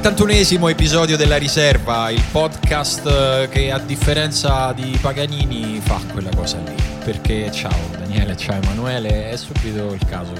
[0.00, 6.58] 71esimo episodio della riserva, il podcast eh, che a differenza di Paganini fa quella cosa
[6.66, 6.74] lì.
[7.02, 10.32] Perché ciao Daniele, ciao Emanuele, è subito il caso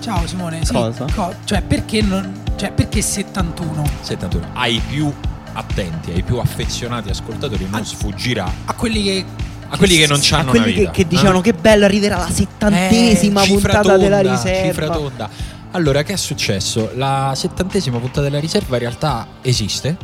[0.00, 1.04] Ciao Simone, sì, Cosa?
[1.14, 3.84] co- cioè, perché non, cioè perché 71?
[4.00, 4.46] 71.
[4.54, 5.12] Ai più
[5.52, 7.84] attenti, ai più affezionati ascoltatori non Ah.
[7.84, 9.24] sfuggirà A quelli che
[9.68, 10.90] a quelli che non sì, hanno a quelli una che, vita.
[10.92, 11.42] che dicevano eh?
[11.42, 14.66] che bello arriverà la settantesima Eh, puntata della tonda, riserva.
[14.68, 15.28] Cifra tonda.
[15.74, 16.90] Allora, che è successo?
[16.96, 19.96] La settantesima puntata della riserva in realtà esiste,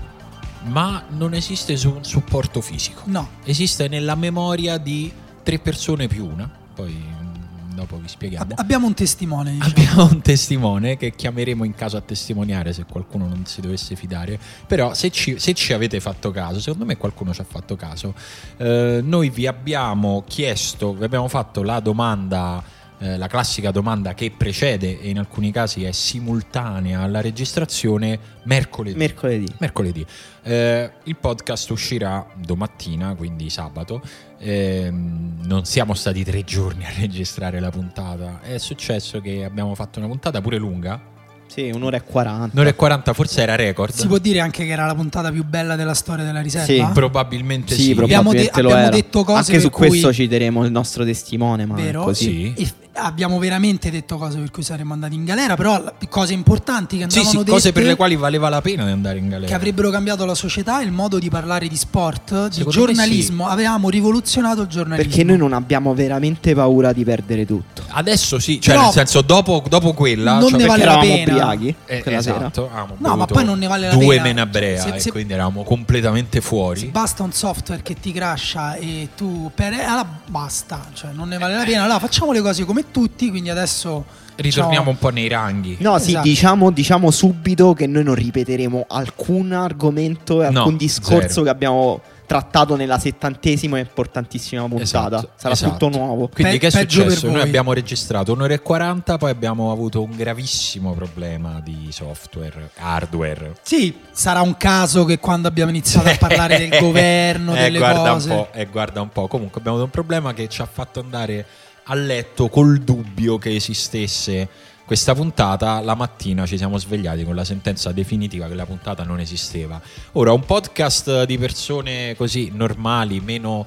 [0.64, 3.02] ma non esiste su un supporto fisico.
[3.04, 6.50] No, Esiste nella memoria di tre persone più una.
[6.74, 8.44] Poi mm, dopo vi spieghiamo.
[8.52, 9.52] ab- abbiamo un testimone.
[9.52, 9.70] Diciamo.
[9.70, 14.38] Abbiamo un testimone che chiameremo in caso a testimoniare se qualcuno non si dovesse fidare.
[14.66, 18.14] Però se ci, se ci avete fatto caso, secondo me qualcuno ci ha fatto caso,
[18.56, 22.62] eh, noi vi abbiamo chiesto, vi abbiamo fatto la domanda,
[23.00, 28.96] eh, la classica domanda che precede e in alcuni casi è simultanea alla registrazione mercoledì.
[28.98, 29.46] Mercoledì.
[29.58, 30.06] Mercoledì.
[30.42, 34.00] Eh, il podcast uscirà domattina, quindi sabato.
[34.40, 38.40] Ehm, non siamo stati tre giorni a registrare la puntata.
[38.42, 41.16] È successo che abbiamo fatto una puntata pure lunga.
[41.46, 42.50] Sì, un'ora e quaranta.
[42.52, 43.92] Un'ora e 40, forse era record.
[43.94, 46.66] Si può dire anche che era la puntata più bella della storia della riserva?
[46.66, 47.82] Sì, Probabilmente sì.
[47.84, 48.96] Sì, Abbiamo de- probabilmente lo abbiamo era.
[48.96, 52.02] detto cose Anche su cui- questo citeremo il nostro testimone, ma Vero?
[52.04, 52.52] così.
[52.54, 52.62] Sì.
[52.62, 52.68] E
[53.00, 57.18] abbiamo veramente detto cose per cui saremmo andati in galera, però cose importanti che Sì,
[57.18, 59.46] andavano sì, cose dette, per le quali valeva la pena di andare in galera.
[59.46, 63.46] che avrebbero cambiato la società, il modo di parlare di sport, di giornalismo.
[63.48, 65.08] Avevamo rivoluzionato il giornalismo.
[65.10, 67.82] Perché noi non abbiamo veramente paura di perdere tutto.
[67.88, 70.38] Adesso sì, cioè Però- nel senso dopo, dopo quella...
[70.38, 71.32] Non cioè, ne vale la pena.
[71.32, 74.22] ubriachi Eh, esatto, No, ma poi non ne vale la due pena.
[74.22, 76.80] menabrea Se- se- e quindi eravamo completamente fuori.
[76.80, 81.38] Se basta un software che ti crasha e tu per allora basta, cioè non ne
[81.38, 81.82] vale la pena.
[81.84, 84.04] Allora facciamo le cose come tutti, quindi adesso
[84.38, 85.76] Ritorniamo un po' nei ranghi.
[85.80, 86.28] No, sì, Esatto.
[86.28, 91.42] diciamo, diciamo subito che noi non ripeteremo alcun argomento e No, alcun discorso zero.
[91.42, 95.16] che abbiamo trattato nella settantesima e importantissima puntata.
[95.16, 95.72] Esatto, Sarà esatto.
[95.72, 96.28] tutto nuovo.
[96.28, 97.28] Quindi Pe- che è successo?
[97.28, 103.54] Noi abbiamo registrato un'ora e 40, poi abbiamo avuto un gravissimo problema di software, hardware.
[103.62, 108.12] Sì, sarà un caso che quando abbiamo iniziato a parlare del governo, Eh, delle guarda
[108.12, 108.30] cose.
[108.30, 109.26] Un po', eh, guarda un po'.
[109.26, 111.44] Comunque abbiamo avuto un problema che ci ha fatto andare
[111.90, 114.48] a letto col dubbio che esistesse
[114.84, 115.80] questa puntata.
[115.80, 119.80] La mattina ci siamo svegliati con la sentenza definitiva che la puntata non esisteva.
[120.12, 123.66] Ora, un podcast di persone così normali, meno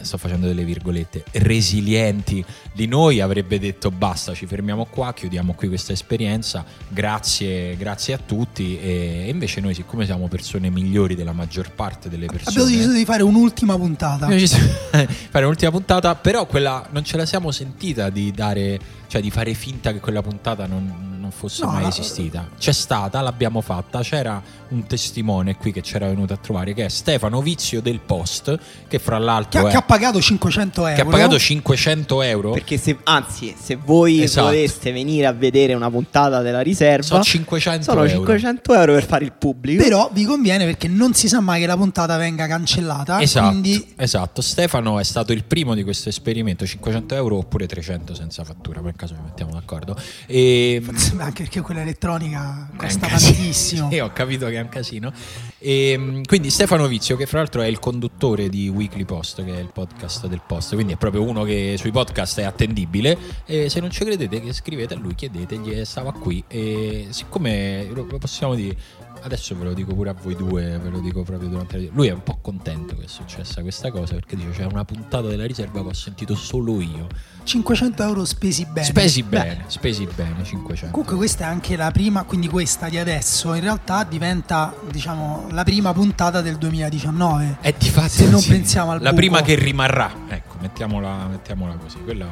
[0.00, 2.44] sto facendo delle virgolette, resilienti.
[2.72, 8.18] Di noi avrebbe detto basta, ci fermiamo qua, chiudiamo qui questa esperienza, grazie, grazie a
[8.18, 8.78] tutti.
[8.78, 12.50] E invece noi siccome siamo persone migliori della maggior parte delle persone...
[12.50, 14.26] Abbiamo deciso di fare un'ultima puntata.
[14.26, 18.78] Abbiamo deciso di fare un'ultima puntata, però quella non ce la siamo sentita di dare,
[19.06, 21.88] cioè di fare finta che quella puntata non, non fosse No, mai no.
[21.88, 22.48] esistita.
[22.58, 26.88] C'è stata, l'abbiamo fatta, c'era un testimone qui che c'era venuto a trovare che è
[26.88, 30.94] Stefano Vizio del Post, che fra Che, l'altro ha- è, che ha pagato 500 euro.
[30.94, 32.50] che ha pagato 500 euro.
[32.52, 34.46] Perché se, anzi, se voi Esatto.
[34.46, 38.10] voleste venire a vedere una puntata della riserva, Sono 500 sono euro.
[38.16, 39.82] 500 euro per fare il pubblico.
[39.82, 43.20] Però vi conviene perché non si sa mai che la puntata venga cancellata.
[43.20, 48.14] Esatto, Quindi esatto, Stefano è stato il primo di questo esperimento, 500 euro oppure 300
[48.14, 49.96] senza fattura, per caso ci mettiamo d'accordo.
[50.26, 50.82] E,
[51.24, 53.88] anche perché quella elettronica costa tantissimo.
[53.98, 55.12] Sì, ho capito che è un casino.
[55.58, 59.58] E, quindi Stefano Vizio, che fra l'altro è il conduttore di Weekly Post, che è
[59.60, 63.16] il podcast del Post, quindi è proprio uno che sui podcast è attendibile.
[63.46, 66.42] E se non ci credete, che scrivete a lui, chiedetegli, stava qui.
[66.48, 68.76] E siccome lo possiamo dire,
[69.22, 71.88] adesso ve lo dico pure a voi due, ve lo dico proprio durante la...
[71.92, 75.28] Lui è un po' contento che è successa questa cosa perché dice c'è una puntata
[75.28, 77.06] della riserva che ho sentito solo io.
[77.44, 78.86] 500 euro spesi bene.
[78.86, 80.94] Spesi Beh, bene, spesi bene, 500.
[81.08, 85.64] Comunque questa è anche la prima, quindi questa di adesso in realtà diventa diciamo la
[85.64, 87.56] prima puntata del 2019.
[87.62, 88.50] È di fatto Se non sì.
[88.50, 89.14] pensiamo al La buco.
[89.22, 91.96] prima che rimarrà, ecco, mettiamola, mettiamola così.
[92.04, 92.26] Quella...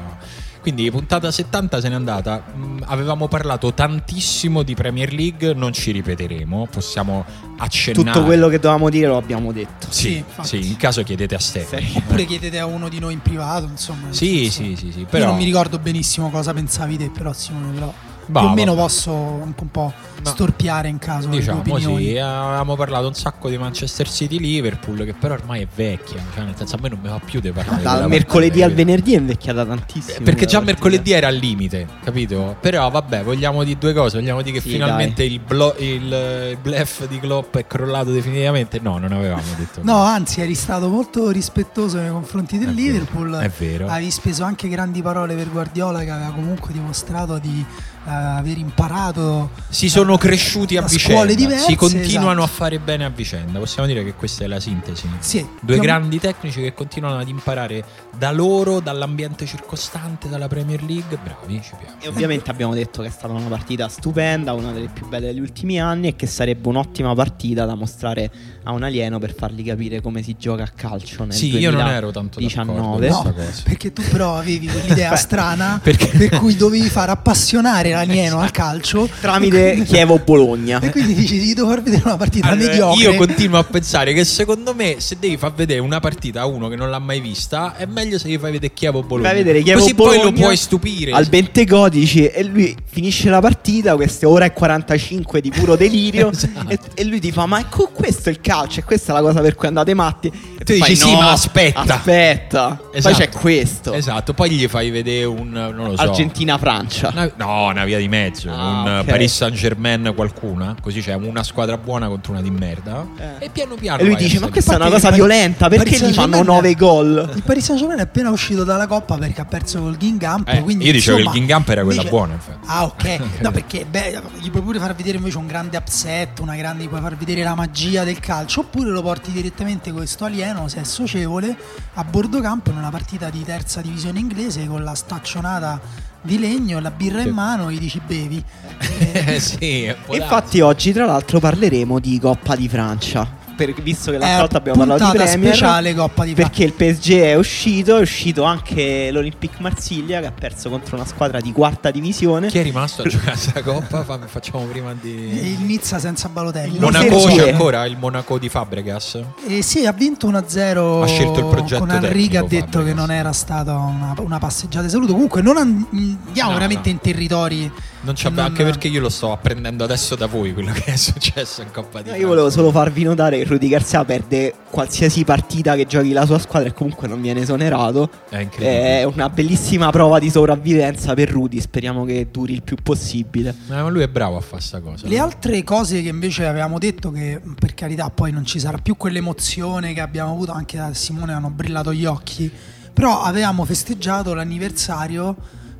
[0.60, 2.44] Quindi puntata 70 se n'è andata.
[2.54, 7.24] Mm, avevamo parlato tantissimo di Premier League, non ci ripeteremo, possiamo
[7.56, 8.12] accennare.
[8.12, 9.86] Tutto quello che dovevamo dire lo abbiamo detto.
[9.88, 11.86] Sì, Sì, sì, in caso chiedete a Stefano.
[11.94, 14.08] Oppure chiedete a uno di noi in privato, insomma.
[14.12, 17.72] Sì, sì, sì, sì, Io però non mi ricordo benissimo cosa pensavi te, però Simone,
[17.72, 17.94] però
[18.28, 18.82] Bah, più o meno vabbè.
[18.86, 19.92] posso anche un po'
[20.22, 22.04] Ma- storpiare in caso Diciamo opinioni.
[22.06, 26.44] sì, avevamo parlato un sacco di Manchester City Liverpool, che però ormai è vecchia, cioè
[26.44, 28.84] nel senso a me non mi va più di parlare Dal mercoledì al partita.
[28.84, 30.24] venerdì è invecchiata tantissimo.
[30.24, 32.56] Perché già quella mercoledì era al limite, capito?
[32.60, 34.18] Però vabbè, vogliamo di due cose.
[34.18, 38.80] Vogliamo dire che Sì, finalmente il, blo- il, bluff di Klopp è crollato definitivamente?
[38.80, 39.80] No, non avevamo detto.
[39.82, 43.34] No, anzi, eri stato molto rispettoso nei confronti del È vero, Liverpool.
[43.34, 43.86] è vero.
[43.88, 47.64] Avevi speso anche grandi parole per Guardiola che aveva comunque dimostrato di
[48.06, 52.42] aver imparato Si sono cresciuti a da vicenda, scuole diverse, si continuano esatto.
[52.44, 53.58] a fare bene a vicenda.
[53.58, 55.08] Possiamo dire che questa è la sintesi.
[55.18, 57.84] Sì, Due grandi tecnici che continuano ad imparare
[58.16, 61.18] da loro, dall'ambiente circostante, dalla Premier League.
[61.22, 61.94] Bravi, ci piace.
[62.00, 65.40] E ovviamente abbiamo detto che è stata una partita stupenda, una delle più belle degli
[65.40, 68.30] ultimi anni e che sarebbe un'ottima partita da mostrare
[68.64, 71.86] a un alieno per fargli capire come si gioca a calcio nel Sì, io non
[71.86, 72.80] ero tanto 2019.
[72.80, 73.06] d'accordo.
[73.06, 73.62] No, questa cosa.
[73.64, 79.08] perché tu però avevi quell'idea strana perché- per cui dovevi far appassionare l'alieno al calcio
[79.20, 80.80] Tramite Chievo-Bologna.
[80.80, 83.02] e quindi dici ti devo far vedere una partita Allora, mediocre.
[83.02, 86.68] io continuo a pensare che secondo me se devi far vedere una partita a uno
[86.68, 89.28] che non l'ha mai vista è meglio se gli fai vedere Chievo Bologna.
[89.28, 91.10] Fai vedere Chievo Così poi lo Bologna puoi stupire.
[91.12, 96.68] Al Bentecodici e lui finisce la partita, queste ore e 45 di puro delirio Esatto.
[96.68, 99.22] e, e lui ti fa ma ecco, questo è il calcio e questa è la
[99.22, 100.28] cosa per cui andate matti.
[100.58, 102.80] E Tu fai, dici, sì, "No, ma aspetta." Aspetta.
[102.90, 103.16] Poi Esatto.
[103.16, 103.92] c'è questo.
[103.92, 106.02] Esatto, poi gli fai vedere un non lo so.
[106.02, 107.10] Argentina-Francia.
[107.12, 109.04] Una- no, una via di mezzo, Ah, un ok.
[109.06, 113.46] Paris Saint Germain qualcuna, così c'è una squadra buona contro una di merda Eh.
[113.46, 115.96] e piano piano E lui dice ma questa è una cosa Paris- violenta, perché gli
[116.12, 117.32] fanno Saint-Germain- 9 gol?
[117.34, 120.48] Il Paris Saint Germain è appena uscito dalla coppa perché ha perso col Gingamp.
[120.48, 122.66] Eh, quindi, io dicevo che il insomma, Gingamp era quella invece- buona, infatti.
[122.66, 123.18] Ah, ok.
[123.46, 126.88] No, perché beh, gli puoi pure far vedere invece un grande upset, una grande, gli
[126.88, 130.80] puoi far vedere la magia del calcio, oppure lo porti direttamente con questo alieno, se
[130.80, 131.56] è socievole,
[131.94, 135.80] a bordo campo in una partita di terza divisione inglese con la staccionata
[136.26, 138.44] di legno la birra in mano, gli dici bevi.
[139.16, 143.45] Eh, sì, infatti oggi tra l'altro parleremo di Coppa di Francia.
[143.56, 147.12] Per- visto che l'altra volta abbiamo parlato di Premier speciale Coppa di perché il PSG
[147.20, 151.90] è uscito, è uscito anche l'Olympique Marsiglia che ha perso contro una squadra di quarta
[151.90, 152.48] divisione.
[152.48, 154.04] Chi è rimasto a giocare questa coppa?
[154.04, 155.08] Fammi- Facciamo prima di
[155.54, 156.78] Il Nizza senza Balotelli.
[156.78, 159.20] Monaco Monaco c'è ancora il Monaco di Fabregas?
[159.46, 162.84] Eh sì, ha vinto 1-0 Ha scelto il progetto con Enrique ha detto Fabregas.
[162.88, 165.12] che non era stata una, una passeggiata di saluto.
[165.12, 166.94] Comunque non andiamo No, veramente no.
[166.94, 167.72] in territori.
[168.02, 170.84] Non che c'è non- anche perché io lo sto apprendendo adesso da voi quello che
[170.92, 172.16] è successo in Coppa di No.
[172.16, 176.38] Io volevo solo farvi notare che Rudy Garcia perde qualsiasi partita che giochi la sua
[176.38, 178.08] squadra e comunque non viene esonerato.
[178.28, 179.00] È incredibile.
[179.00, 181.60] È una bellissima prova di sopravvivenza per Rudy.
[181.60, 183.54] Speriamo che duri il più possibile.
[183.68, 185.08] Eh, ma lui è bravo a fare sta cosa.
[185.08, 188.96] Le altre cose che invece avevamo detto che per carità poi non ci sarà più
[188.96, 192.50] quell'emozione che abbiamo avuto anche da Simone hanno brillato gli occhi,
[192.92, 195.34] però avevamo festeggiato l'anniversario,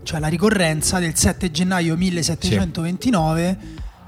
[0.06, 3.58] cioè la ricorrenza del 7 gennaio 1729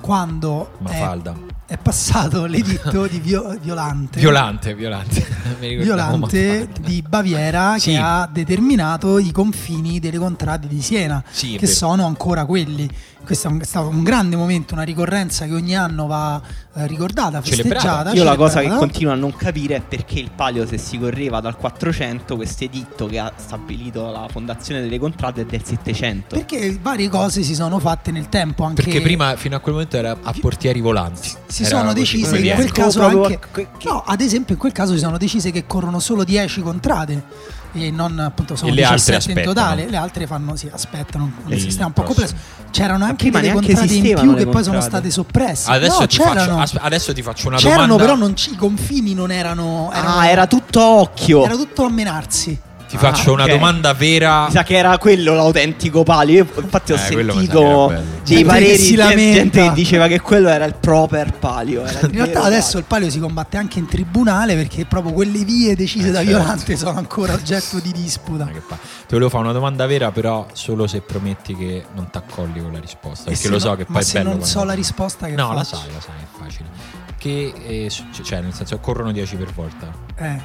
[0.00, 1.34] quando è, Mafalda.
[1.66, 4.20] è passato l'editto di Vio- Violante.
[4.20, 5.26] Violante, violante.
[5.58, 7.90] Violante di Baviera Sì.
[7.90, 12.88] che ha determinato i confini delle contrade di Siena, Sì, è che sono ancora quelli.
[13.28, 16.40] Questo è un- è stato un grande momento, una ricorrenza che ogni anno va
[16.76, 17.80] eh, ricordata, Celebrata.
[17.82, 18.12] festeggiata.
[18.14, 18.78] Io la cosa che celebrata.
[18.86, 23.04] continuo a non capire è perché il palio, se si correva dal 400, questo editto
[23.06, 26.36] che ha stabilito la fondazione delle contrade è del 700.
[26.36, 29.98] Perché varie cose si sono fatte nel tempo anche Perché prima, fino a quel momento,
[29.98, 31.30] era a portieri volanti.
[31.48, 33.38] si Era sono decise in quel caso anche
[33.84, 37.24] no, ad esempio in quel caso si sono decise che corrono solo 10 contrade
[37.72, 39.54] e non appunto sono E le altre 17 in aspettano.
[39.54, 42.34] totale le altre fanno sì aspettano un Il sistema un po' complesso
[42.70, 46.06] c'erano anche prima delle neanche contrade in più che poi sono state soppresse Adesso, no,
[46.06, 48.04] ti c'erano faccio, as- adesso ti faccio una c'erano domanda.
[48.04, 51.44] però non i confini non erano, erano Ah, era tutto occhio.
[51.44, 52.58] era tutto a menarsi
[52.88, 54.46] Ti faccio Ah, una domanda vera.
[54.46, 56.44] Mi sa che era quello l'autentico palio.
[56.44, 59.32] Io infatti ho Eh, sentito che dei Gente che pareri si lamenta.
[59.34, 61.82] gente che diceva che quello era il proper palio.
[61.82, 62.78] in realtà adesso palio.
[62.78, 66.36] il palio si combatte anche in tribunale perché proprio quelle vie decise Eh, da certo.
[66.38, 68.76] Violante sono ancora oggetto di disputa Ah, che Ti
[69.10, 73.24] volevo fare una domanda vera, però solo se prometti che non t'accolli con la risposta.
[73.24, 74.64] E Perché se lo no- so che ma poi è se bello non quando- so
[74.64, 75.76] la risposta che No, la faccio?
[75.76, 76.97] sai, la sai, è facile.
[77.18, 77.90] Che eh,
[78.22, 79.92] cioè, nel senso, corrono 10 per volta.
[80.16, 80.40] Eh.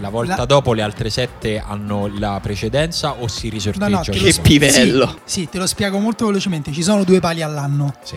[0.00, 3.88] La volta La- dopo le altre 7 hanno la precedenza o si No, risorteggia?
[3.88, 5.06] no, lo Che pivello.
[5.24, 6.72] Sì, sì, te lo spiego molto velocemente.
[6.72, 7.94] Ci sono due pali all'anno.
[8.02, 8.16] Sì,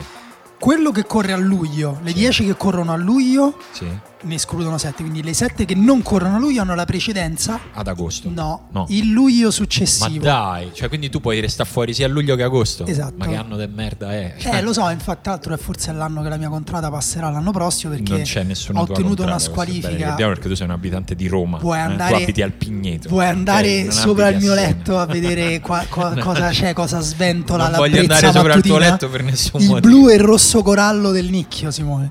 [0.59, 3.87] Quello che corre a luglio, le 10 che corrono a luglio sì.
[4.21, 7.59] Ne escludono 7, quindi le 7 che non corrono a luglio hanno la precedenza.
[7.73, 8.29] Ad agosto.
[8.33, 8.85] No, No.
[8.89, 10.23] il luglio Ma successivo.
[10.23, 12.85] dai, cioè quindi tu puoi restare fuori sia a luglio che agosto?
[12.85, 13.13] Esatto.
[13.17, 14.35] Ma che anno di merda è?
[14.37, 17.29] Cioè, Eh, lo so, infatti, tra l'altro è forse l'anno che la mia contrada passerà
[17.29, 19.87] l'anno prossimo perché non c'è nessuna ho ottenuto una squalifica.
[19.89, 21.57] ricordiamo perché tu sei un abitante di Roma.
[21.59, 21.81] Vuoi eh?
[21.81, 23.07] andare, Tu abiti al Pigneto.
[23.09, 23.83] vuoi andare ok?
[23.85, 27.77] Non sopra il mio letto a vedere qua- qua- cosa c'è, cosa sventola Non la
[27.77, 28.89] voglio andare sopra il tuo mattutina?
[28.91, 29.87] letto per nessun il motivo.
[29.87, 32.09] blu e il rosso corallo del nicchio Simone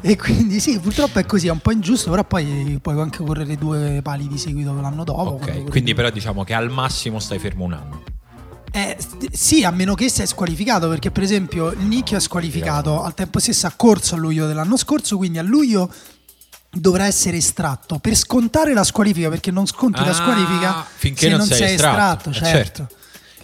[0.00, 3.56] e quindi sì purtroppo è così è un po' ingiusto però poi puoi anche correre
[3.56, 7.64] due pali di seguito l'anno dopo Ok, quindi però diciamo che al massimo stai fermo
[7.64, 8.02] un anno.
[8.72, 8.96] Eh,
[9.32, 13.66] sì a meno che sei squalificato perché per esempio nicchio è squalificato al tempo stesso
[13.66, 15.90] ha corso a luglio dell'anno scorso quindi a luglio
[16.70, 21.36] dovrà essere estratto per scontare la squalifica perché non sconti la Ah, squalifica finché se
[21.36, 22.28] non sei estratto.
[22.30, 22.48] Eh, certo.
[22.48, 22.88] certo.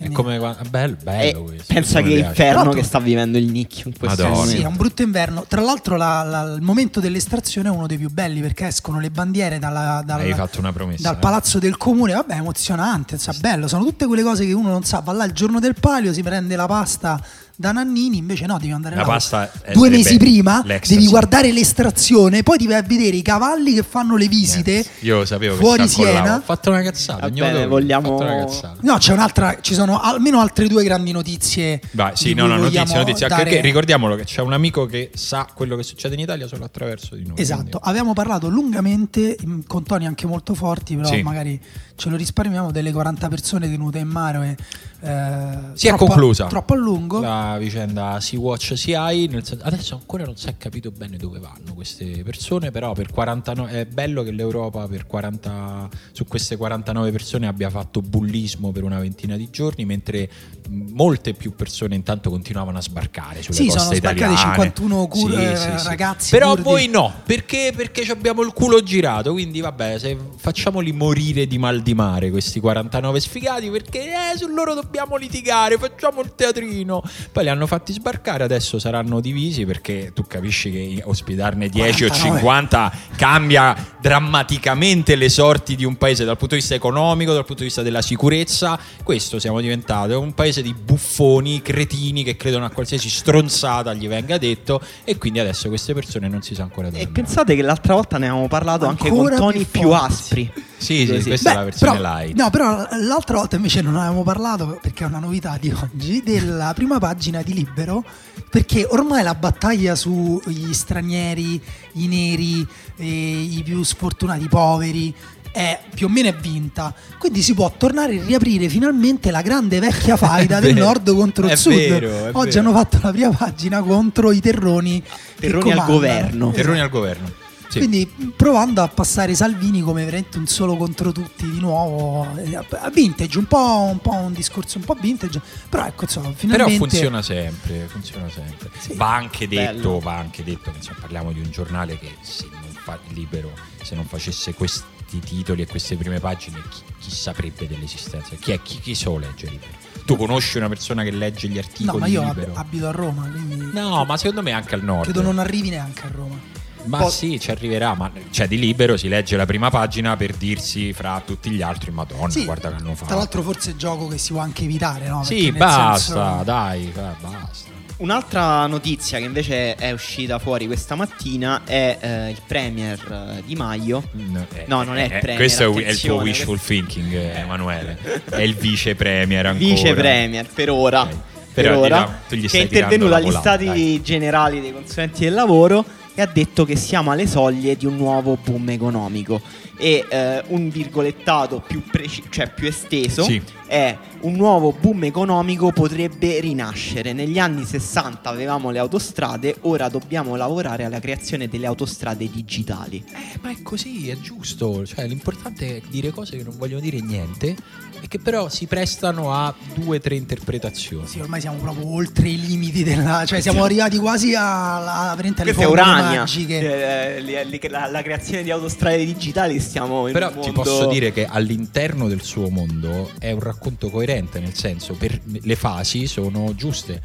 [0.07, 1.73] Quindi- come qua- bello, bello E questo.
[1.75, 4.45] pensa che inferno che sta vivendo il Nick in questo Madonna.
[4.45, 4.69] Sì, è momento.
[4.69, 5.45] un brutto inverno.
[5.49, 9.11] Tra l'altro, la- la- il momento dell'estrazione è uno dei più belli perché escono le
[9.11, 11.03] bandiere dalla- dal, Hai fatto una promessa.
[11.03, 11.21] dal eh.
[11.21, 12.13] palazzo del comune.
[12.13, 13.69] Vabbè, emozionante, sa, bello.
[13.69, 15.01] Sono tutte quelle cose che uno non sa.
[15.01, 17.21] Va là il giorno del palio, si prende la pasta
[17.63, 18.17] da Nannini.
[18.19, 19.07] Invece, no, devi andare La là.
[19.07, 23.23] pasta è- Due è mesi prima devi guardare l'estrazione, poi ti vai a vedere i
[23.23, 24.73] cavalli che fanno le visite.
[24.73, 24.91] Niente.
[25.01, 25.89] Io sapevo fuori che.
[25.89, 26.37] Siena.
[26.37, 27.21] Ho fatto una cazzata.
[27.21, 28.77] Va ognuno bene, dove- vogliamo- Ho fatto una cazzata.
[28.81, 29.59] No, c'è un'altra.
[29.61, 31.81] Ci sono almeno altre due grandi notizie.
[31.93, 33.27] Vai, sì, no, no, notizie, notizie.
[33.27, 36.49] Anche dare- perché ricordiamolo che c'è un amico che sa quello che succede in Italia
[36.49, 37.35] solo attraverso di noi.
[37.39, 41.23] Esatto, quindi- abbiamo parlato lungamente, in- con toni anche molto forti, però Sì.
[41.23, 41.61] magari
[41.95, 44.57] ce lo risparmiamo delle 40 persone tenute in mare.
[45.05, 47.21] eh, Si è troppo- conclusa Troppo a lungo.
[47.21, 49.27] la vicenda Sea-Watch CI.
[49.31, 53.11] nel senso- adesso ancora non si è capito bene dove vanno queste persone, però per
[53.11, 58.83] 49 è bello che l'Europa per 40, su queste 49 persone abbia fatto bullismo per
[58.85, 60.29] una ventina di giorni, mentre
[60.69, 64.53] molte più persone intanto continuavano a sbarcare sulle Sì, coste sono sbarcati italiane.
[64.55, 65.87] 51 cur- Sì, sì, sì.
[65.89, 66.63] ragazzi Però curdi.
[66.63, 67.73] voi no, perché?
[67.75, 72.31] Perché ci abbiamo il culo girato, quindi vabbè, se facciamoli morire di mal di mare
[72.31, 74.01] questi 49 sfigati perché
[74.33, 77.03] eh, su loro dobbiamo litigare, facciamo il teatrino.
[77.33, 82.09] Poi li hanno fatti sbarcare, adesso saranno divisi perché tu capisci che ospitarne 10 o
[82.09, 82.39] 49.
[82.39, 87.61] 50 cambia drammaticamente le sorti di un paese dal punto di vista economico, dal punto
[87.63, 88.79] di vista della sicurezza.
[89.03, 94.39] Questo siamo diventati un paese di buffoni, cretini che credono a qualsiasi stronzata gli venga
[94.39, 97.23] detto e quindi adesso queste persone non si sa ancora dove E andare.
[97.23, 100.53] pensate che l'altra volta ne avevamo parlato anche con Ancora toni più più aspri.
[100.83, 102.37] Sì, sì, questa è la Beh, versione però- light.
[102.37, 106.73] No, però l'altra volta invece non avevamo parlato, perché è una novità di oggi, della
[106.75, 108.05] prima pagina di Libero,
[108.51, 111.61] perché ormai la battaglia sugli stranieri,
[111.93, 115.15] i neri, eh, i più sfortunati, i poveri,
[115.53, 116.95] è più o meno è vinta.
[117.19, 121.47] Quindi si può tornare a riaprire finalmente la grande vecchia faida del vero, nord contro
[121.47, 121.75] è il sud.
[121.75, 122.61] vero, è Oggi vero.
[122.61, 125.03] hanno fatto la prima pagina contro i terroni.
[125.39, 125.93] Terroni al comandano.
[125.99, 126.51] governo.
[126.53, 127.31] Terroni al governo.
[127.73, 127.79] Sì.
[127.79, 132.91] Quindi provando a passare Salvini come veramente un solo contro tutti di nuovo, eh, a
[132.91, 136.77] vintage, un po', un po' un discorso un po' vintage, però ecco insomma, Però finalmente...
[136.77, 138.69] funziona sempre, funziona sempre.
[138.79, 138.93] Sì.
[138.95, 139.99] Va anche detto, Bello.
[140.01, 143.51] va anche detto che insomma, parliamo di un giornale che se non fa libero,
[143.83, 144.85] se non facesse questi
[145.25, 148.35] titoli e queste prime pagine, chi, chi saprebbe dell'esistenza?
[148.39, 149.73] Chi è chi, chi so legge libero?
[150.05, 152.53] Tu conosci una persona che legge gli articoli No, ma io libero?
[152.55, 155.05] abito a Roma, quindi no, ma secondo me anche al nord.
[155.05, 156.61] credo non arrivi neanche a Roma.
[156.85, 160.35] Ma Po- sì, ci arriverà, ma cioè di libero si legge la prima pagina per
[160.35, 163.07] dirsi fra tutti gli altri, madonna, Sì, guarda che hanno fatto.
[163.07, 165.21] Tra l'altro forse è gioco che si può anche evitare, no?
[165.21, 167.71] Perché Sì, basta, senso- dai, fa- basta.
[167.99, 172.99] Un'altra notizia che invece è uscita fuori questa mattina è eh, il premier
[173.39, 174.03] eh, Di Maio.
[174.13, 177.39] No, eh, No, non è il premier, Questo è, il tuo wishful questo- thinking, eh,
[177.39, 177.97] Emanuele.
[178.29, 179.65] È il vice premier ancora.
[179.73, 181.03] Vice premier per ora.
[181.03, 181.09] Ok.
[181.55, 184.01] Per Però, ora tu gli che è intervenuto agli stati dai.
[184.03, 185.85] generali dei consulenti del lavoro
[186.15, 189.41] e ha detto che siamo alle soglie di un nuovo boom economico
[189.79, 193.41] e eh, un virgolettato più, preci- cioè più esteso Sì.
[193.67, 197.13] è un nuovo boom economico potrebbe rinascere.
[197.13, 203.05] Negli anni 60 avevamo le autostrade, ora dobbiamo lavorare alla creazione delle autostrade digitali.
[203.09, 204.87] Eh, ma è così, è giusto.
[204.87, 207.57] Cioè, l'importante è dire cose che non vogliono dire niente
[208.01, 211.07] e che però si prestano a due o tre interpretazioni.
[211.07, 213.25] Sì, ormai siamo proprio oltre i limiti della...
[213.27, 217.17] cioè siamo arrivati quasi alla, veramente alle Questa è formule Urania, magiche.
[217.17, 220.63] Eh, li- li- la, la creazione di autostrade digitali stiamo in Però un ti mondo-
[220.63, 225.57] posso dire che all'interno del suo mondo è un racconto coerente, nel senso per le
[225.57, 227.01] fasi sono giuste.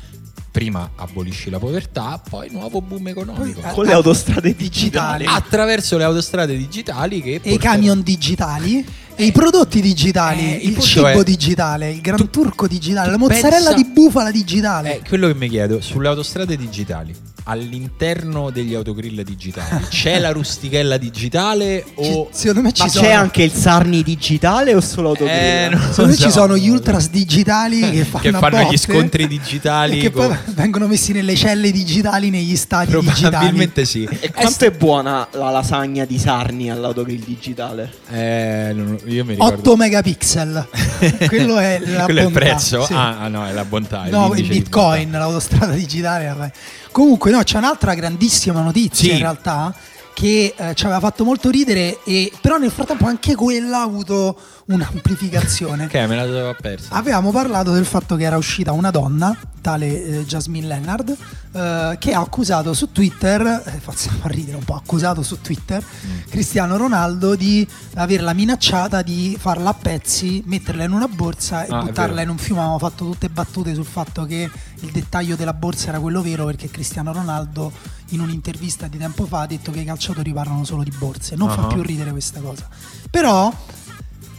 [0.50, 3.62] Prima abolisci la povertà, poi nuovo boom economico.
[3.62, 5.26] Poi, con le autostrade digitali.
[5.28, 8.84] Attraverso le autostrade digitali che e i portano- camion digitali
[9.14, 13.12] e i prodotti digitali, eh, il il cibo è- digitale, il gran tu- turco digitale,
[13.12, 15.00] la mozzarella pensa- di bufala digitale.
[15.02, 17.14] È quello che mi chiedo, sulle autostrade digitali,
[17.50, 22.28] all'interno degli autogrill digitali, c'è la rustichella digitale o...
[22.32, 25.34] Ci- secondo me ci Ma sono c'è anche il Sarni digitale o solo autogrill?
[25.38, 25.80] Eh, no.
[25.80, 26.30] secondo me ci so.
[26.30, 30.28] sono gli ultras digitali che fanno, Che fanno gli botte scontri digitali e che poi
[30.28, 33.20] con- vengono messi nelle celle digitali negli stati digitali.
[33.30, 34.04] Probabilmente sì.
[34.20, 37.92] E quanto è buona la lasagna di Sarni all'autogrill digitale?
[38.10, 39.58] Eh, non- io mi ricordo...
[39.72, 40.68] 8 megapixel.
[41.28, 42.84] Quello è la Quello è il bontà, prezzo?
[42.86, 42.94] sì.
[42.94, 44.04] Ah, ah, no, è la bontà.
[44.10, 46.52] No, il bitcoin, l'autostrada digitale.
[46.98, 49.12] Comunque, no, c'è un'altra grandissima notizia Sì.
[49.12, 49.72] in realtà.
[50.18, 54.36] Che eh, ci aveva fatto molto ridere, e, però nel frattempo anche quella ha avuto
[54.66, 55.86] un'amplificazione.
[55.86, 56.96] Che me la sono persa.
[56.96, 61.16] Avevamo parlato del fatto che era uscita una donna, tale eh, Jasmine Leonard,
[61.54, 65.56] eh, che ha accusato su Twitter, eh, forse fa ridere un po', accusato su Twitter
[65.78, 66.30] Mm.
[66.30, 71.82] Cristiano Ronaldo di averla minacciata di farla a pezzi, metterla in una borsa e Ah,
[71.82, 72.62] buttarla in un fiume.
[72.62, 76.70] Avevamo fatto tutte battute sul fatto che il dettaglio della borsa era quello vero perché
[76.70, 77.72] Cristiano Ronaldo
[78.10, 81.36] in un'intervista di tempo fa ha detto che i calciatori parlano solo di borse.
[81.36, 81.68] Non fa Ah.
[81.68, 82.68] più ridere questa cosa.
[83.10, 83.54] Però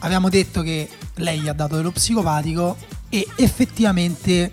[0.00, 2.76] abbiamo detto che lei gli ha dato dello psicopatico
[3.08, 4.52] e effettivamente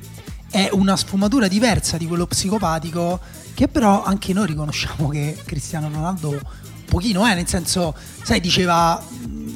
[0.50, 3.20] è una sfumatura diversa di quello psicopatico
[3.54, 6.42] che però anche noi riconosciamo che Cristiano Ronaldo un
[6.86, 9.02] pochino è, nel senso, sai, diceva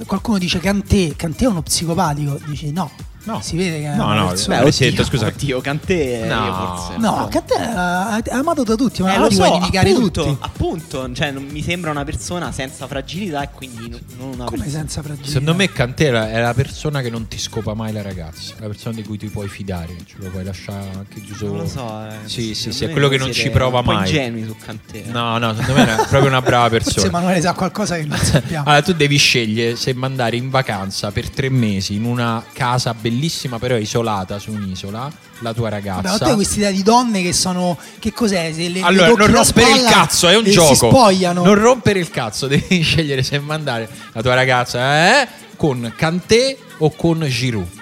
[0.05, 2.89] qualcuno dice Cantè, Cantè è uno psicopatico, dici no.
[3.29, 3.41] No.
[3.41, 5.27] Si vede che è No, una no, persona- beh, Presidente, scusa.
[5.27, 6.45] Oddio, Cantè No.
[6.45, 6.97] io forse.
[6.97, 10.37] No, Cantè è amato da tutti, ma Eh, lo so, vuoi indicare appunto, tutti.
[10.39, 14.79] appunto, cioè non mi sembra una persona senza fragilità e quindi non- una Come persona.
[14.79, 15.29] senza fragilità?
[15.31, 18.95] Secondo me Cantera è la persona che non ti scopa mai la ragazza, la persona
[18.95, 21.45] di cui ti puoi fidare, ce lo puoi lasciare anche chiuso.
[21.47, 21.87] Non lo so.
[22.09, 24.07] eh, Sì, sì, sì, è quello che non ci prova un po' mai.
[24.07, 25.03] ingenui su Cantè.
[25.11, 27.07] No, no, secondo me è proprio una brava Forse persona.
[27.07, 28.65] Emanuele sa qualcosa che non sappiamo.
[28.65, 33.17] Allora, tu devi scegliere se mandare in vacanza per tre mesi in una casa bellissima,
[33.59, 36.17] però isolata su un'isola, la tua ragazza.
[36.19, 37.77] ma hai questa idea di donne che sono.
[37.99, 38.51] Che cos'è?
[38.53, 40.67] Se le, le Allora, tocchi non rompere il cazzo, è un gioco.
[40.67, 41.43] Si spogliano.
[41.43, 46.91] Non rompere il cazzo, devi scegliere se mandare la tua ragazza eh, con Kanté o
[46.91, 47.78] con Giroud.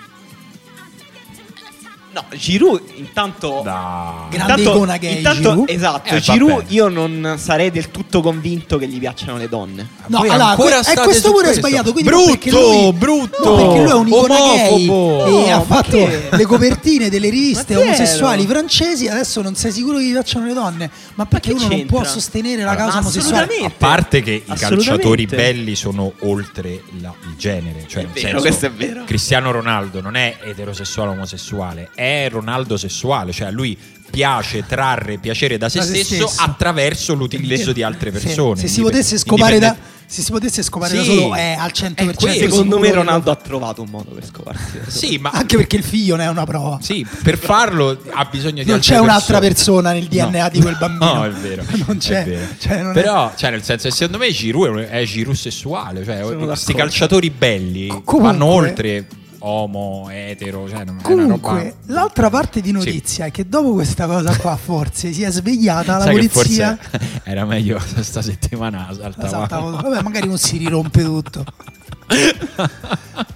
[2.17, 4.25] No, Giroud intanto Da.
[4.31, 5.69] Grande icona che è intanto, Giroud.
[5.69, 9.87] Esatto, Eh, Giroud io non sarei del tutto convinto che gli piacciono le donne.
[10.07, 11.59] No, Voi allora, que- eh, questo su pure è questo?
[11.67, 11.91] sbagliato.
[11.91, 15.25] Quindi Brutto, lui, brutto, no, perché lui è un icona gay omofobo.
[15.45, 16.35] e ha fatto perché?
[16.37, 19.07] le copertine delle riviste Ma omosessuali francesi.
[19.07, 21.97] Adesso non sei sicuro che gli piacciono le donne, ma perché che uno non c'entra?
[21.97, 23.47] può sostenere la Ma causa omosessuale.
[23.63, 28.39] A parte che i calciatori belli sono oltre la- il genere, cioè È vero, senso,
[28.39, 29.03] questo è vero.
[29.05, 33.77] Cristiano Ronaldo non è eterosessuale omosessuale, è Ronaldo sessuale, cioè a lui
[34.09, 36.41] piace trarre piacere da se, Da se stesso, stesso.
[36.43, 38.59] attraverso l'utilizzo di altre persone.
[38.59, 41.13] se si potesse scopare da, se si potesse scopare da Sì.
[41.17, 42.33] solo è al 100% È quello.
[42.37, 44.79] Secondo me Ronaldo ha trovato un modo per scoparsi.
[44.81, 44.89] da.
[44.89, 46.79] Sì, ma anche perché il figlio ne è una prova.
[46.81, 50.49] sì, per farlo ha bisogno di non altre c'è un'altra persona nel DNA No.
[50.53, 51.13] di quel bambino.
[51.13, 51.63] No, è vero.
[51.85, 52.23] non c'è.
[52.23, 52.45] è vero.
[52.57, 56.05] Cioè, non è- Però, cioè, nel senso, secondo me Giroud è, è Giroud sessuale.
[56.05, 59.05] Cioè, questi calciatori belli Comunque- vanno oltre
[59.39, 60.67] homo, etero.
[60.69, 61.37] Cioè, non- è una roba.
[61.39, 65.97] Comunque, l'altra parte di notizia è che dopo questa cosa qua, forse si è svegliata
[65.97, 66.77] la Sai polizia.
[67.23, 69.81] era meglio sta settimana saltava.
[69.81, 71.43] Vabbè, magari non si rirompe tutto.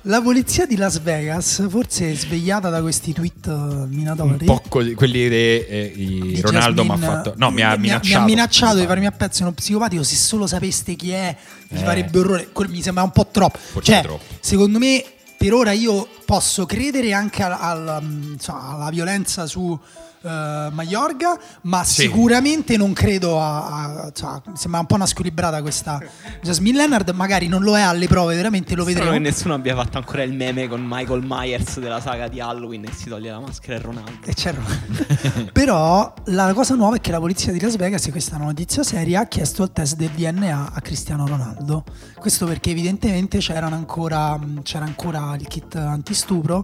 [0.03, 4.45] La polizia di Las Vegas forse è svegliata da questi tweet eh, Un minatori.
[4.45, 7.33] po' così, quelli di eh, di Ronaldo mi ha fatto.
[7.37, 8.07] No, mi ha mi minacciato.
[8.07, 10.03] mi ha minacciato di farmi a pezzi uno psicopatico.
[10.03, 11.35] Se solo sapeste chi è,
[11.69, 11.83] mi Eh.
[11.83, 12.47] farebbe orrore.
[12.69, 13.57] Mi sembra un po' troppo.
[13.59, 14.23] Forse cioè, troppo.
[14.39, 15.03] secondo me,
[15.41, 19.75] per ora io posso credere anche al- al- insomma, alla violenza su.
[20.21, 22.01] Eh, Maiorga, ma Sì.
[22.03, 25.99] sicuramente non credo a, a- insomma, sembra un po' una squilibrata questa
[26.41, 27.09] Jasmine Leonard.
[27.11, 29.11] Magari non lo è alle prove, veramente lo vedremo.
[29.11, 32.91] che nessuno abbia fatto ancora il meme con Michael Myers della saga di Halloween e
[32.93, 34.11] si toglie la maschera e Ronaldo.
[34.25, 34.59] E c'era-
[35.51, 38.45] Però la cosa nuova è che la polizia di Las Vegas, e questa è una
[38.45, 41.83] notizia seria, ha chiesto il test del DNA a Cristiano Ronaldo.
[42.15, 46.63] Questo perché evidentemente c'erano ancora, c'era ancora il kit antistupro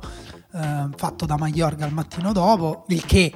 [0.58, 3.34] eh, fatto da Maiorga il mattino dopo, il che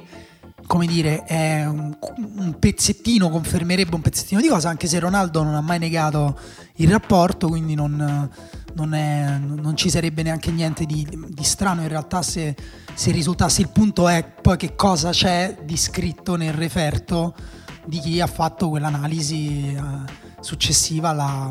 [0.66, 1.96] come dire, è un,
[2.36, 6.38] un pezzettino, confermerebbe un pezzettino di cosa, anche se Ronaldo non ha mai negato
[6.76, 8.30] il rapporto, quindi non,
[8.74, 12.54] non è- non ci sarebbe neanche niente di, di strano in realtà se,
[12.94, 13.60] se risultasse.
[13.60, 17.34] Il punto è poi che cosa c'è di scritto nel referto
[17.84, 21.50] di chi ha fatto quell'analisi eh, successiva alla,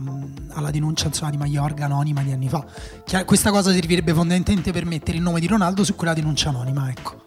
[0.49, 2.63] alla denuncia insomma, di Maiorga anonima di anni fa.
[3.05, 6.89] Chiar- Questa cosa servirebbe fondamentalmente per mettere il nome di Ronaldo su quella denuncia anonima,
[6.89, 7.23] ecco.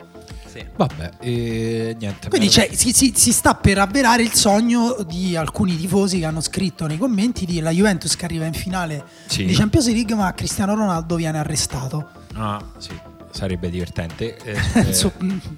[0.46, 0.64] Sì.
[0.76, 2.28] Vabbè, e niente.
[2.28, 6.40] Quindi c'è- si, si- si sta per avverare il sogno di alcuni tifosi che hanno
[6.40, 9.44] scritto nei commenti di la Juventus che arriva in finale Sì.
[9.46, 12.08] di Champions League ma Cristiano Ronaldo viene arrestato.
[12.34, 12.92] Ah, sì,
[13.34, 14.36] sarebbe divertente.
[14.44, 14.56] Eh,
[14.88, 15.10] eh, Su-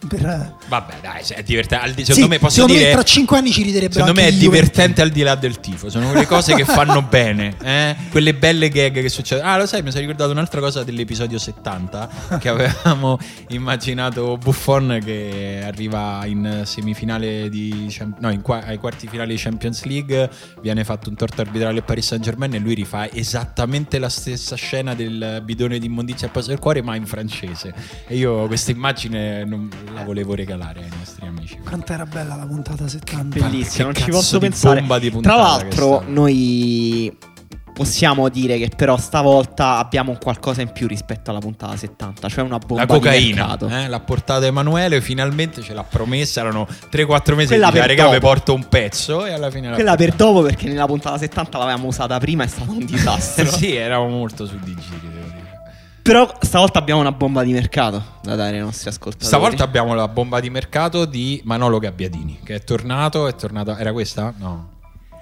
[0.08, 1.84] per- vabbè, dai, è divertente.
[1.84, 2.92] Al di- secondo Sì, me posso secondo me dire.
[2.92, 5.90] tra 5 anni ci riderebbero Secondo me è divertente al di là del tifo.
[5.90, 7.96] Sono quelle cose che fanno bene, eh?
[8.10, 9.48] quelle belle gag che succedono.
[9.48, 12.08] Ah, lo sai, mi sono ricordato un'altra cosa dell'episodio 70
[12.40, 19.34] che avevamo immaginato Buffon che arriva in semifinale di no, in qua- ai quarti finali
[19.34, 20.30] di Champions League,
[20.62, 24.94] viene fatto un torto arbitrale a Paris Saint-Germain e lui rifà esattamente la stessa scena
[24.94, 27.65] del bidone di immondizia al passo del cuore, ma in francese.
[27.72, 28.04] Classe.
[28.06, 31.58] E io questa immagine non la volevo regalare ai nostri amici.
[31.58, 33.38] Quanto era bella la puntata 70.
[33.38, 34.78] Bellissimo, non ci posso di pensare.
[34.78, 37.16] bomba di Tra puntata è l'altro, noi
[37.76, 42.42] possiamo dire che però stavolta abbiamo un qualcosa in più rispetto alla puntata 70, cioè
[42.42, 46.40] una bomba La cocaina eh, l'ha portata Emanuele, finalmente ce l'ha promessa.
[46.40, 49.26] Erano 3-4 mesi Quella che per regà, vi dopo." porto un pezzo.
[49.26, 50.30] E alla fine Quella per portata.
[50.32, 53.44] dopo perché nella puntata 70 l'avevamo usata prima è stato un disastro.
[53.52, 55.15] sì, eravamo molto su di giri.
[56.06, 59.26] Però stavolta abbiamo una bomba di mercato da dare ai nostri ascoltatori.
[59.26, 63.74] Stavolta abbiamo la bomba di mercato di Manolo Gabbiadini, che è tornato, è tornato.
[63.74, 64.32] Era questa?
[64.38, 64.74] No.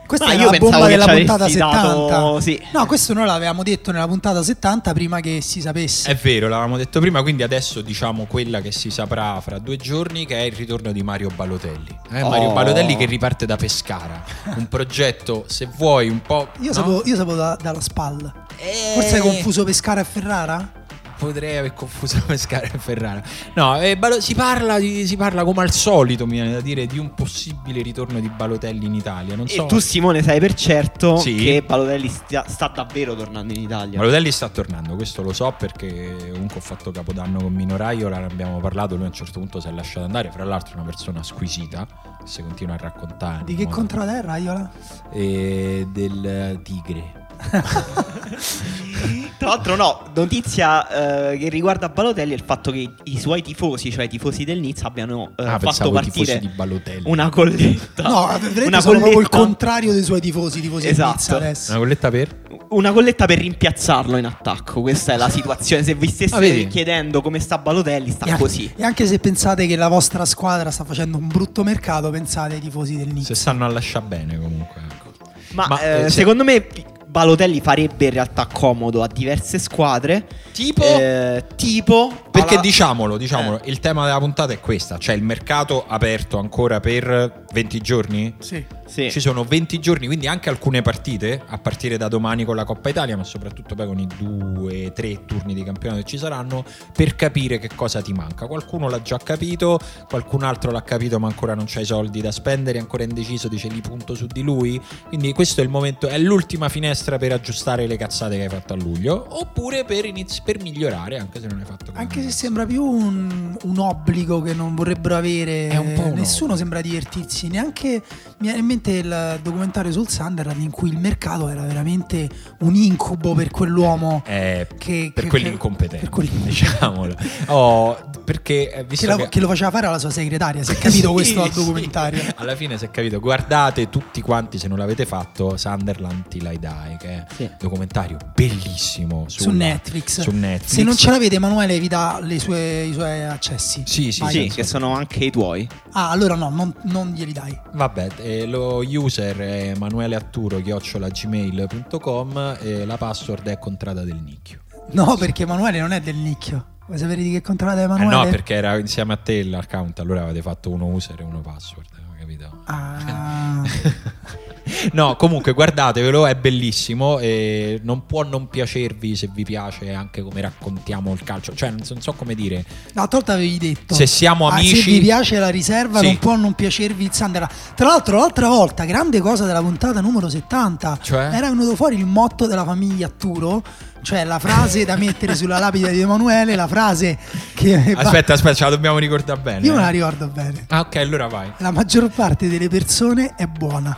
[0.07, 1.83] Questa è io la pensavo bomba della puntata avresti 70.
[1.83, 2.63] dato- sì.
[2.73, 6.11] No, questo noi l'avevamo detto nella puntata 70 prima che si sapesse.
[6.11, 10.27] È vero, l'avevamo detto prima, quindi adesso diciamo quella che si saprà fra due giorni,
[10.27, 11.99] che è il ritorno di Mario Balotelli.
[12.13, 12.53] Eh, Mario Oh.
[12.53, 14.23] Balotelli che riparte da Pescara.
[14.57, 16.49] Un progetto, se vuoi, un po'...
[16.61, 16.73] Io no?
[16.73, 18.33] sapevo, io sapevo da- dalla spalla.
[18.57, 20.71] Eh, Forse hai confuso Pescara e Ferrara?
[21.19, 23.23] Potrei aver confuso Pescara e Ferrara.
[23.55, 26.87] No, eh, Balo- si, parla di- si parla come al solito, mi viene da dire,
[26.87, 29.37] di un possibile ritorno di Balotelli in Italia.
[29.37, 29.65] Non so.
[29.65, 31.35] E tu Simone sai per certo Sì.
[31.37, 33.99] che Balotelli stia- sta davvero tornando in Italia.
[33.99, 38.59] Balotelli sta tornando, questo lo so perché comunque ho fatto capodanno con Minoraio, ne abbiamo
[38.61, 41.23] parlato, lui a un certo punto si è lasciato andare, fra l'altro è una persona
[41.23, 41.87] squisita,
[42.25, 43.45] si continua a raccontare.
[43.45, 44.71] Di che contrada è Raiola?
[45.13, 47.23] E del tigre.
[49.37, 53.91] Tra l'altro, no, notizia eh, che riguarda Balotelli è il fatto che i suoi tifosi,
[53.91, 57.03] cioè i tifosi del Nizza, abbiano eh, ah, fatto partire di Balotelli.
[57.07, 58.03] una colletta.
[58.05, 58.29] No,
[58.67, 61.09] una sono proprio il colletta, contrario dei suoi tifosi, tifosi Esatto.
[61.11, 61.71] di Nizza adesso.
[61.73, 62.43] Una colletta per?
[62.71, 64.81] una colletta per rimpiazzarlo in attacco.
[64.81, 65.83] Questa è la situazione.
[65.85, 66.67] Se vi stesse Ah, vedi?
[66.67, 68.73] chiedendo come sta Balotelli, sta E anche- così.
[68.77, 72.61] E anche se pensate che la vostra squadra sta facendo un brutto mercato, pensate ai
[72.61, 73.35] tifosi del Se Nizza.
[73.35, 74.81] stanno a lasciare bene comunque.
[74.91, 75.13] ecco.
[75.53, 76.67] Ma, Ma, eh, eh, se- secondo me
[77.15, 80.27] Balotelli farebbe in realtà comodo a diverse squadre.
[80.51, 80.83] Tipo?
[80.83, 83.71] Eh, tipo Perché alla- diciamolo, diciamolo, Eh.
[83.71, 88.35] il tema della puntata è questa, cioè il mercato aperto ancora per 20 giorni?
[88.41, 88.65] Sì.
[88.87, 89.11] Sì.
[89.11, 92.91] Ci sono 20 giorni, quindi anche alcune partite, a partire da domani con la Coppa
[92.91, 97.17] Italia, ma soprattutto poi con i due, tre turni di campionato che ci saranno, per
[97.17, 98.47] capire che cosa ti manca.
[98.47, 102.31] Qualcuno l'ha già capito, qualcun altro l'ha capito ma ancora non c'ha i soldi da
[102.31, 104.81] spendere, è ancora indeciso, dice li punto su di lui.
[105.09, 108.75] Quindi questo è il momento, è l'ultima finestra per aggiustare le cazzate che hai fatto
[108.75, 112.21] a luglio, oppure per, inizi- per migliorare, anche se non hai fatto Anche.
[112.31, 116.57] Sembra più un, un obbligo che non vorrebbero avere, nessuno obbligo.
[116.57, 117.49] sembra divertirsi.
[117.49, 118.03] Neanche
[118.39, 122.29] mi viene in mente il documentario sul Sunderland in cui il mercato era veramente
[122.61, 124.23] un incubo per quell'uomo.
[124.27, 127.15] Eh, Che, per che- quelli che- incompetenti, per diciamolo.
[127.47, 130.63] Oh, perché eh, che, la- che- lo faceva fare alla sua segretaria.
[130.63, 131.59] Si è capito Sì, questo dal sì.
[131.61, 132.23] documentario.
[132.37, 133.21] Alla fine si è capito.
[133.21, 137.43] Guardate tutti quanti, se non l'avete fatto, Sunderland Till I Die, che è Sì.
[137.45, 140.21] un documentario bellissimo Su sulla- Netflix.
[140.21, 140.73] Su Netflix.
[140.75, 143.83] Se non ce l'avete, Emanuele vi dà le sue- i suoi accessi.
[143.87, 144.25] Sì, sì.
[144.27, 145.69] Sì, che sono anche i tuoi.
[145.93, 147.59] Ah, allora no, non, non glieli dai.
[147.73, 154.61] Vabbè, eh, lo user è emanueleatturo gmail.com e la password è contrada del nicchio.
[154.93, 156.73] No, perché Emanuele non è del nicchio.
[156.87, 158.25] Vuoi sapere di che contrada è Eh Emanuele?
[158.25, 161.89] no, perché era insieme a te l'account, allora avete fatto uno user e uno password,
[162.19, 162.63] capito?
[162.67, 163.63] Ah.
[164.93, 170.41] No, comunque guardatevelo, è bellissimo e non può non piacervi se vi piace anche come
[170.41, 171.55] raccontiamo il calcio.
[171.55, 172.65] Cioè, non so, come dire.
[172.93, 176.07] L'altra volta avevi detto Se siamo ah, amici- se vi piace la riserva Sì.
[176.07, 180.29] non può non piacervi il Sunderland Tra l'altro l'altra volta Grande cosa della puntata numero
[180.29, 181.31] 70 Cioè?
[181.33, 183.63] Era venuto fuori il motto della famiglia Atturo
[184.03, 187.19] Cioè la frase da mettere sulla lapide di Emanuele La frase
[187.55, 189.67] che Aspetta, aspetta, ce la dobbiamo ricordare bene.
[189.67, 189.83] Io me eh.
[189.83, 191.51] la ricordo bene Ah, ok, allora vai.
[191.59, 193.97] La maggior parte delle persone è buona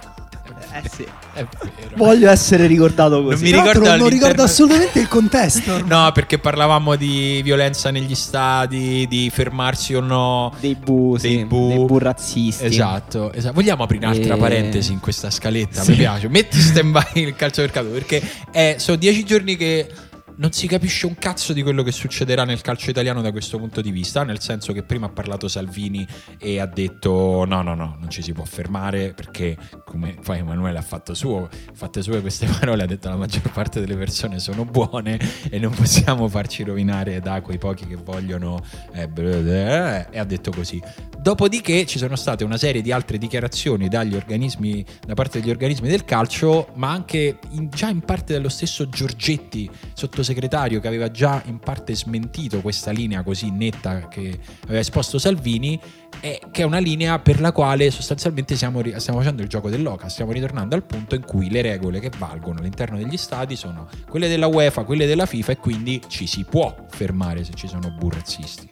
[0.82, 1.04] Eh sì.
[1.32, 1.70] È vero.
[1.96, 3.50] Voglio essere ricordato così.
[3.50, 5.88] Non mi ricordo non ricordo assolutamente il contesto ormai.
[5.96, 10.52] No, perché parlavamo di violenza negli stadi, di fermarsi o no.
[10.60, 11.68] Dei bu, sì, Dei bu.
[11.68, 12.64] dei bu razzisti.
[12.64, 13.54] Esatto, esatto.
[13.54, 15.82] Vogliamo aprire un'altra E- parentesi in questa scaletta?
[15.82, 15.90] Sì.
[15.92, 16.28] Mi piace.
[16.28, 19.88] Metti stand by il calcio mercato perché è- sono dieci giorni che
[20.36, 23.80] non si capisce un cazzo di quello che succederà nel calcio italiano da questo punto
[23.80, 24.22] di vista.
[24.22, 26.06] Nel senso che prima ha parlato Salvini
[26.38, 30.78] e ha detto: no, no, no, non ci si può fermare perché, come poi Emanuele
[30.78, 34.64] ha fatto suo, fatte sue queste parole, ha detto la maggior parte delle persone sono
[34.64, 35.18] buone
[35.50, 38.62] e non possiamo farci rovinare da quei pochi che vogliono.
[38.92, 40.80] eh, bla, e ha detto così.
[41.18, 45.88] Dopodiché ci sono state una serie di altre dichiarazioni dagli organismi, da parte degli organismi
[45.88, 51.10] del calcio, ma anche in- già in parte dallo stesso Giorgetti, sottosegretario sottosegretario che aveva
[51.10, 55.78] già in parte smentito questa linea così netta che aveva esposto Salvini,
[56.20, 60.08] è, che è una linea per la quale sostanzialmente stiamo, stiamo facendo il gioco dell'oca,
[60.08, 64.28] stiamo ritornando al punto in cui le regole che valgono all'interno degli stati sono quelle
[64.28, 68.68] della UEFA, quelle della FIFA e quindi ci si può fermare se ci sono burrazzisti.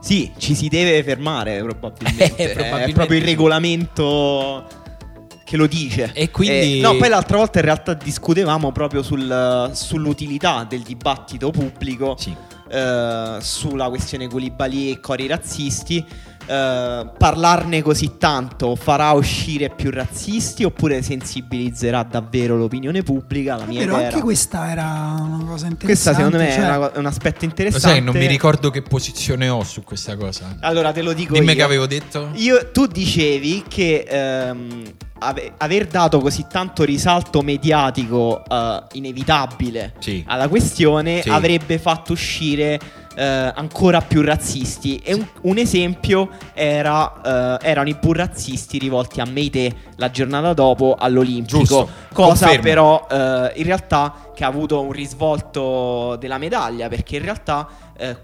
[0.00, 2.12] Sì, ci si deve fermare probabilmente.
[2.36, 4.82] Eh, probabilmente È proprio il regolamento
[5.44, 6.10] che lo dice.
[6.14, 11.50] E quindi- Eh, no, poi l'altra volta in realtà discutevamo proprio sul- sull'utilità del dibattito
[11.50, 12.34] pubblico Sì.
[12.68, 16.04] eh, sulla questione Koulibaly e cori razzisti.
[16.46, 23.56] Eh, parlarne così tanto farà uscire più razzisti oppure sensibilizzerà davvero l'opinione pubblica?
[23.56, 24.84] La mia Però idea anche era- questa era
[25.20, 25.84] una cosa interessante.
[25.86, 27.88] Questa secondo me cioè- è, una- è un aspetto Lo interessante.
[27.88, 30.56] sai che non mi ricordo che posizione ho su questa cosa.
[30.60, 31.54] Allora te lo dico Dimmi io.
[31.54, 32.28] che avevo detto.
[32.34, 34.82] Io- tu dicevi che ehm,
[35.20, 40.22] ave- aver dato così tanto risalto mediatico eh, inevitabile Sì.
[40.26, 41.30] alla questione Sì.
[41.30, 42.78] avrebbe fatto uscire
[43.14, 44.98] eh, ancora più razzisti.
[44.98, 50.96] E un, un esempio era, eh, erano i burrazzisti rivolti a Meite la giornata dopo
[50.98, 51.58] all'Olimpico.
[51.58, 52.62] Giusto, Cosa confermo.
[52.62, 58.22] però eh, in realtà che ha avuto un risvolto della medaglia perché in realtà eh,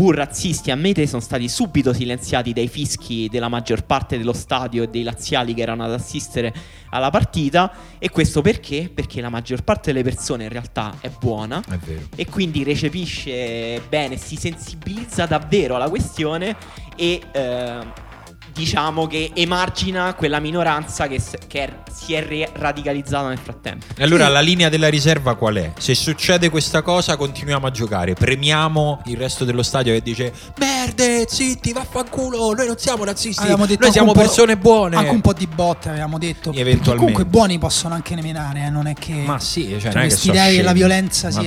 [0.00, 4.82] quei burrazzisti a Mete sono stati subito silenziati dai fischi della maggior parte dello stadio
[4.82, 6.54] e dei laziali che erano ad assistere
[6.90, 8.90] alla partita e questo perché?
[8.92, 11.78] Perché la maggior parte delle persone in realtà è buona È
[12.16, 16.56] e quindi recepisce bene, si sensibilizza davvero alla questione
[16.96, 18.08] e eh,
[18.52, 23.86] diciamo che emargina quella minoranza che, che è- si è re- radicalizzata nel frattempo.
[23.96, 24.32] E allora Sì.
[24.32, 25.72] la linea della riserva qual è?
[25.78, 31.26] Se succede questa cosa continuiamo a giocare, premiamo il resto dello stadio che dice merde,
[31.28, 34.96] zitti, vaffanculo, noi non siamo razzisti, Avevamo detto noi anche siamo persone buone.
[34.96, 36.50] Anche un po' di botte avevamo detto.
[36.50, 36.96] Eventualmente.
[36.96, 39.12] Comunque buoni possono anche ne menare, eh, non è che...
[39.12, 41.42] Ma sì, cioè, Cioè, non è che la violenza Vabbè,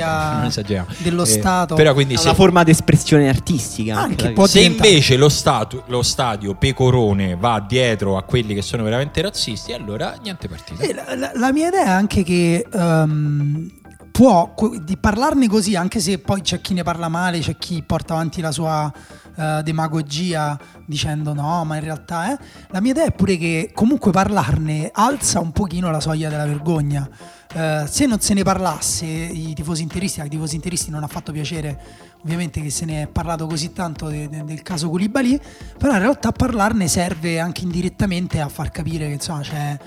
[0.65, 1.75] sia dello Stato.
[1.75, 3.97] Però quindi È se, una forma di espressione artistica.
[3.97, 6.53] Anche può se diventare- invece lo, statu- lo stadio
[6.93, 10.85] pecorone va dietro a quelli che sono veramente razzisti, allora niente partita.
[10.93, 13.69] La, la- la mia idea è anche che ehm,
[14.13, 18.13] può di parlarne così, anche se poi c'è chi ne parla male, c'è chi porta
[18.13, 18.93] avanti la sua
[19.35, 22.37] eh, demagogia dicendo no, ma in realtà è.
[22.69, 27.09] La mia idea è pure che comunque parlarne alza un pochino la soglia della vergogna.
[27.55, 31.31] Eh, se non se ne parlasse i tifosi interisti, ai tifosi interisti non ha fatto
[31.31, 31.81] piacere
[32.23, 35.39] ovviamente che se ne è parlato così tanto de- de- del caso Koulibaly,
[35.75, 39.77] però in realtà parlarne serve anche indirettamente a far capire che insomma c'è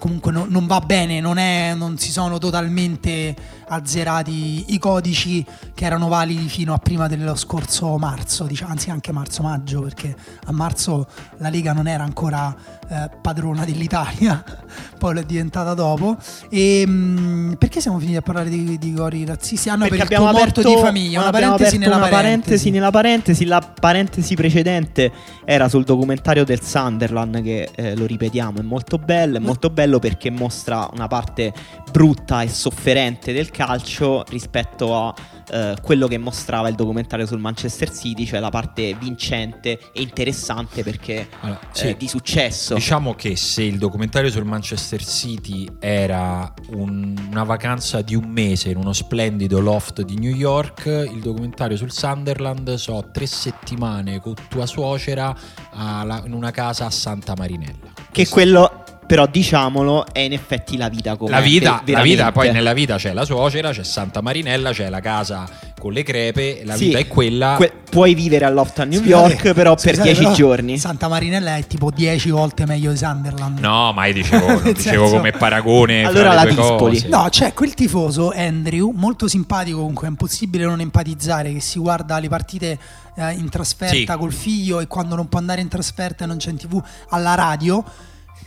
[0.00, 3.36] comunque no- non va bene, non, è- non si sono totalmente
[3.68, 9.12] azzerati i codici che erano validi fino a prima dello scorso marzo, diciamo, anzi anche
[9.12, 11.06] marzo-maggio, perché a marzo
[11.38, 12.54] la Lega non era ancora
[12.88, 14.42] eh, padrona dell'Italia,
[14.98, 16.16] poi lo è diventata dopo.
[16.48, 19.68] E mh, perché siamo finiti a parlare di, di cori razzisti?
[19.68, 22.08] Ah no, per Perché il tuo morto di famiglia, una abbiamo parentesi aperto nella una
[22.08, 22.70] parentesi parentesi.
[22.70, 23.44] nella parentesi.
[23.44, 25.12] La parentesi precedente
[25.44, 29.36] era sul documentario del Sunderland, che eh, lo ripetiamo, è molto bello.
[29.36, 31.52] È molto bello perché mostra una parte
[31.90, 35.14] brutta e sofferente del calcio rispetto a
[35.52, 40.82] eh, quello che mostrava il documentario sul Manchester City, cioè la parte vincente e interessante
[40.84, 41.96] perché Allora, eh, sì.
[41.98, 42.74] di successo.
[42.74, 48.70] Diciamo che se il documentario sul Manchester City era un- una vacanza di un mese
[48.70, 54.34] in uno splendido loft di New York, il documentario sul Sunderland so tre settimane con
[54.48, 55.34] tua suocera
[55.72, 57.92] alla- in una casa a Santa Marinella.
[58.12, 62.30] Che quello, però, diciamolo, è in effetti la vita come La vita, ve- la vita,
[62.30, 65.48] poi nella vita c'è la suocera, c'è Santa Marinella, c'è la casa
[65.80, 67.54] con le crepe, la Sì, vita è quella.
[67.56, 70.78] que- puoi vivere a Loft a New Scusate, York, però per scusate, 10 però giorni.
[70.78, 73.58] Santa Marinella è tipo 10 volte meglio di Sunderland.
[73.58, 74.74] No, ma io dicevo, dicevo
[75.06, 76.04] senso- come paragone.
[76.04, 76.94] Allora la Dispoli.
[77.02, 77.08] cose.
[77.08, 82.20] No, c'è quel tifoso Andrew, molto simpatico, comunque è impossibile non empatizzare, che si guarda
[82.20, 82.78] le partite
[83.16, 84.18] eh, in trasferta Sì.
[84.20, 87.34] col figlio e quando non può andare in trasferta e non c'è in tv alla
[87.34, 87.82] radio.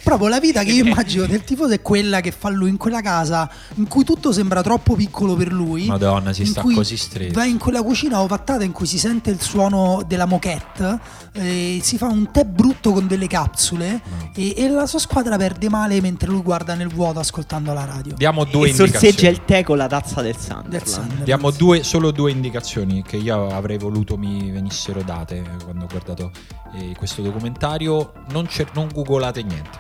[0.04, 3.02] Proprio la vita che io immagino del tifoso è quella che fa lui in quella
[3.02, 5.86] casa in cui tutto sembra troppo piccolo per lui.
[5.86, 7.34] Madonna, si sta così stretto.
[7.34, 11.00] Va in quella cucina ovattata in cui si sente il suono della moquette,
[11.34, 14.02] eh, si fa un tè brutto con delle capsule
[14.36, 18.14] e, e la sua squadra perde male mentre lui guarda nel vuoto ascoltando la radio.
[18.16, 19.34] Diamo due E sorseggia indicazioni.
[19.36, 20.86] il tè con la tazza del Del Sunderland.
[20.88, 21.24] Sunderland.
[21.24, 26.32] Diamo due- solo due indicazioni che io avrei voluto mi venissero date quando ho guardato
[26.76, 28.12] eh, questo documentario.
[28.32, 29.78] Non, cer- non googolate niente,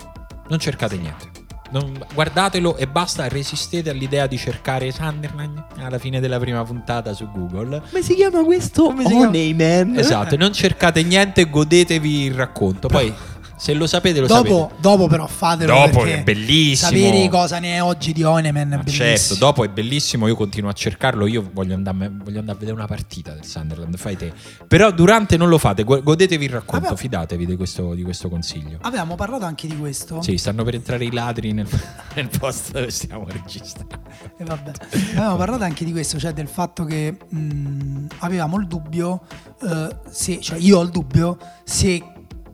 [0.53, 1.31] non cercate niente.
[1.71, 7.27] Non- guardatelo e basta, resistete all'idea di cercare Sunderland alla fine della prima puntata su
[7.31, 7.81] Google.
[7.89, 8.83] Come si chiama questo?
[8.83, 9.27] Come si chiama?
[9.29, 9.97] Honey Man.
[9.97, 12.87] Esatto, non cercate niente, godetevi il racconto.
[12.87, 13.11] Poi
[13.55, 14.81] Se lo sapete, lo dopo, sapete.
[14.81, 16.89] dopo però fatelo Dopo è bellissimo.
[16.91, 20.73] sapere cosa ne è oggi di Oineman è certo, dopo è bellissimo, io continuo a
[20.73, 24.33] cercarlo, io voglio andare, voglio andare a vedere una partita del Sunderland, fai te.
[24.67, 26.99] Però durante non lo fate, godetevi il racconto, Vabbè.
[26.99, 28.79] fidatevi di questo, di questo consiglio.
[28.81, 30.21] Avevamo parlato anche di questo.
[30.21, 31.67] Sì, stanno per entrare i ladri nel,
[32.15, 34.01] nel posto dove stiamo registrando.
[34.37, 34.71] E vabbè.
[35.15, 39.21] Avevamo parlato anche di questo, cioè del fatto che mh, avevamo il dubbio,
[39.61, 42.01] eh, se, cioè io ho il dubbio se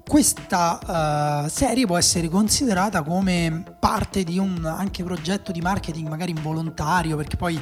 [0.09, 6.31] questa eh, serie può essere considerata come parte di un anche progetto di marketing magari
[6.31, 7.61] involontario, perché poi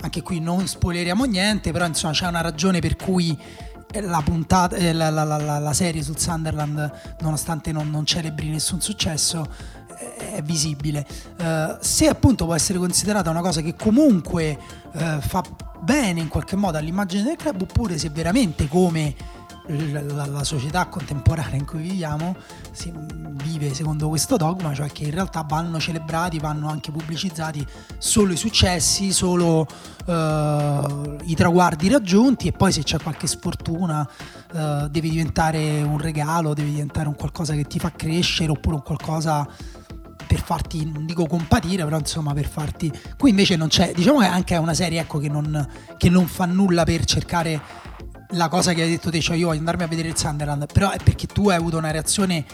[0.00, 3.38] anche qui non spoileriamo niente, però insomma c'è una ragione per cui
[4.00, 9.46] la puntata eh, la, la- la- serie sul Sunderland nonostante non, non celebri nessun successo
[10.16, 11.06] è- è visibile.
[11.36, 14.58] Eh, se appunto può essere considerata una cosa che comunque
[14.94, 15.42] eh, fa
[15.82, 19.14] bene in qualche modo all'immagine del club oppure se veramente come
[19.66, 22.36] la, la società contemporanea in cui viviamo
[22.72, 22.92] si
[23.42, 27.64] vive secondo questo dogma, cioè che in realtà vanno celebrati, vanno anche pubblicizzati
[27.98, 29.66] solo i successi, solo
[30.06, 34.08] eh, i traguardi raggiunti e poi se c'è qualche sfortuna
[34.52, 38.82] eh, deve diventare un regalo, deve diventare un qualcosa che ti fa crescere oppure un
[38.82, 39.48] qualcosa
[40.32, 42.90] per farti, non dico compatire, però insomma per farti...
[43.18, 46.26] Qui invece non c'è, diciamo che anche è una serie ecco, che, non, che non
[46.26, 47.60] fa nulla per cercare
[48.32, 50.90] la cosa che hai detto te, cioè io voglio andarmi a vedere il Sunderland, però
[50.90, 52.44] è perché tu hai avuto una reazione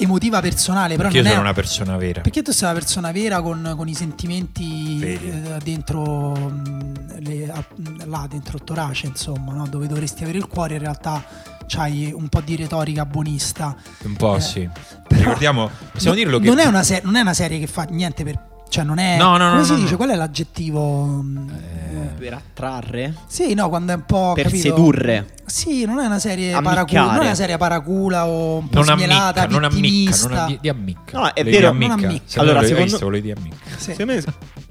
[0.00, 1.44] emotiva personale, però Perché io non sono è...
[1.46, 2.20] una persona vera.
[2.20, 7.64] Perché tu sei una persona vera con, con i sentimenti eh, dentro mh, le- a-
[8.04, 9.66] là dentro il torace, insomma, no?
[9.66, 11.24] dove dovresti avere il cuore, in realtà
[11.66, 13.74] c'hai un po' di retorica buonista.
[14.04, 14.68] Un po' Eh, sì.
[15.08, 16.46] Ricordiamo, possiamo No- dirlo che...
[16.46, 18.46] non, è una se- non è una serie che fa niente per.
[18.68, 19.16] Cioè, non è.
[19.16, 19.96] No, no, come no, si no, dice?
[19.96, 21.06] Qual è l'aggettivo?
[21.06, 21.87] mm, eh,
[22.18, 23.14] Per attrarre?
[23.26, 24.32] Sì, no, quando è un po'.
[24.34, 24.62] Per capito?
[24.62, 25.34] sedurre.
[25.46, 26.74] Sì, non è una serie Ammiccare.
[26.84, 27.04] paracula.
[27.12, 30.58] Non è una serie paracula o un po' non smielata, ammicca, non ammicca, non di,
[30.60, 31.18] di ammicca.
[31.18, 32.08] No, è Volevi vero, di non ammicca.
[32.08, 32.24] ammicca.
[32.26, 33.56] Se Allora, secondo- visto, ammicca.
[33.76, 33.92] Sì.
[33.94, 34.24] Secondo me,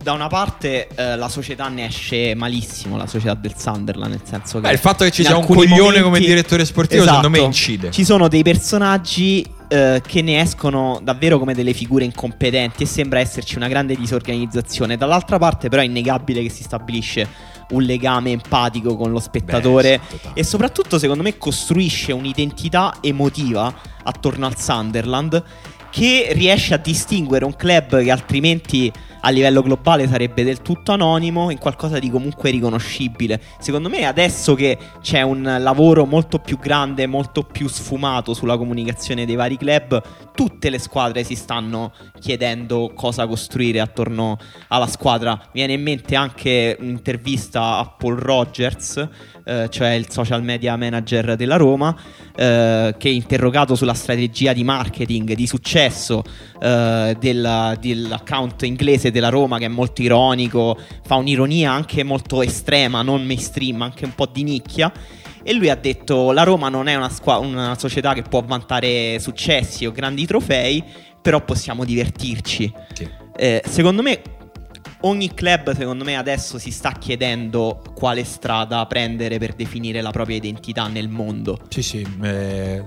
[0.08, 4.62] da una parte eh, la società ne esce malissimo, la società del Sunderland, nel senso
[4.62, 4.67] che...
[4.67, 7.52] Beh, il fatto che ci sia un coglione momenti- come direttore sportivo, secondo me Esatto.
[7.52, 7.91] incide.
[7.91, 13.20] Ci sono dei personaggi eh, che ne escono davvero come delle figure incompetenti e sembra
[13.20, 14.96] esserci una grande disorganizzazione.
[14.96, 17.28] Dall'altra parte però è innegabile che si stabilisce
[17.72, 23.76] un legame empatico con lo spettatore Beh, sì, e soprattutto secondo me costruisce un'identità emotiva
[24.04, 25.43] attorno al Sunderland
[25.89, 28.89] che riesce a distinguere un club che altrimenti
[29.28, 33.42] a livello globale sarebbe del tutto anonimo in qualcosa di comunque riconoscibile.
[33.60, 39.26] Secondo me adesso che c'è un lavoro molto più grande, molto più sfumato sulla comunicazione
[39.26, 40.02] dei vari club,
[40.34, 44.38] tutte le squadre si stanno chiedendo cosa costruire attorno
[44.70, 45.50] alla squadra.
[45.52, 49.10] Viene in mente anche un'intervista a Paul Rogers,
[49.44, 51.96] eh, cioè il social media manager della Roma,
[52.36, 56.24] eh, che interrogato sulla strategia di marketing di successo
[56.60, 63.01] eh, della- dell'account inglese della Roma, che è molto ironico, fa un'ironia anche molto estrema,
[63.01, 64.91] non mainstream, anche un po' di nicchia.
[65.43, 69.19] E lui ha detto: La Roma non è una, squa- una società che può vantare
[69.19, 70.84] successi o grandi trofei,
[71.21, 72.71] però possiamo divertirci.
[72.93, 73.10] Sì.
[73.36, 74.21] Eh, secondo me
[75.08, 80.36] ogni club secondo me adesso si sta chiedendo quale strada prendere per definire la propria
[80.36, 81.60] identità nel mondo.
[81.70, 82.84] Sì, sì, eh,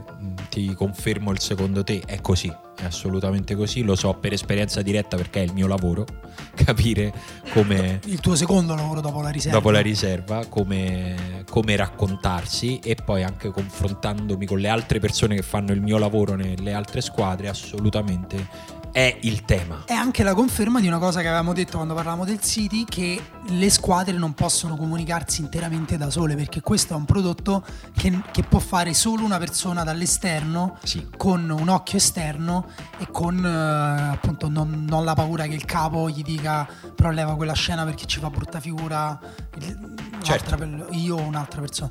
[0.48, 5.16] ti confermo il secondo te, è così, è assolutamente così, lo so per esperienza diretta
[5.16, 6.04] perché è il mio lavoro,
[6.54, 7.12] capire
[7.52, 9.59] come Il tuo secondo lavoro dopo la riserva.
[9.59, 15.42] dopo la riserva, come, come raccontarsi e poi anche confrontandomi con le altre persone che
[15.42, 19.85] fanno il mio lavoro nelle altre squadre, assolutamente è il tema.
[19.87, 23.20] È anche la conferma di una cosa che avevamo detto quando parlavamo del City, che
[23.48, 27.64] le squadre non possono comunicarsi interamente da sole, perché questo è un prodotto
[27.96, 31.07] che, che può fare solo una persona dall'esterno, Sì.
[31.16, 32.66] con un occhio esterno
[32.98, 37.35] e con eh, appunto non, non la paura che il capo gli dica però leva
[37.37, 39.18] quella scena perché ci fa brutta figura
[39.59, 40.56] il- Certo.
[40.56, 41.90] per- io o un'altra persona.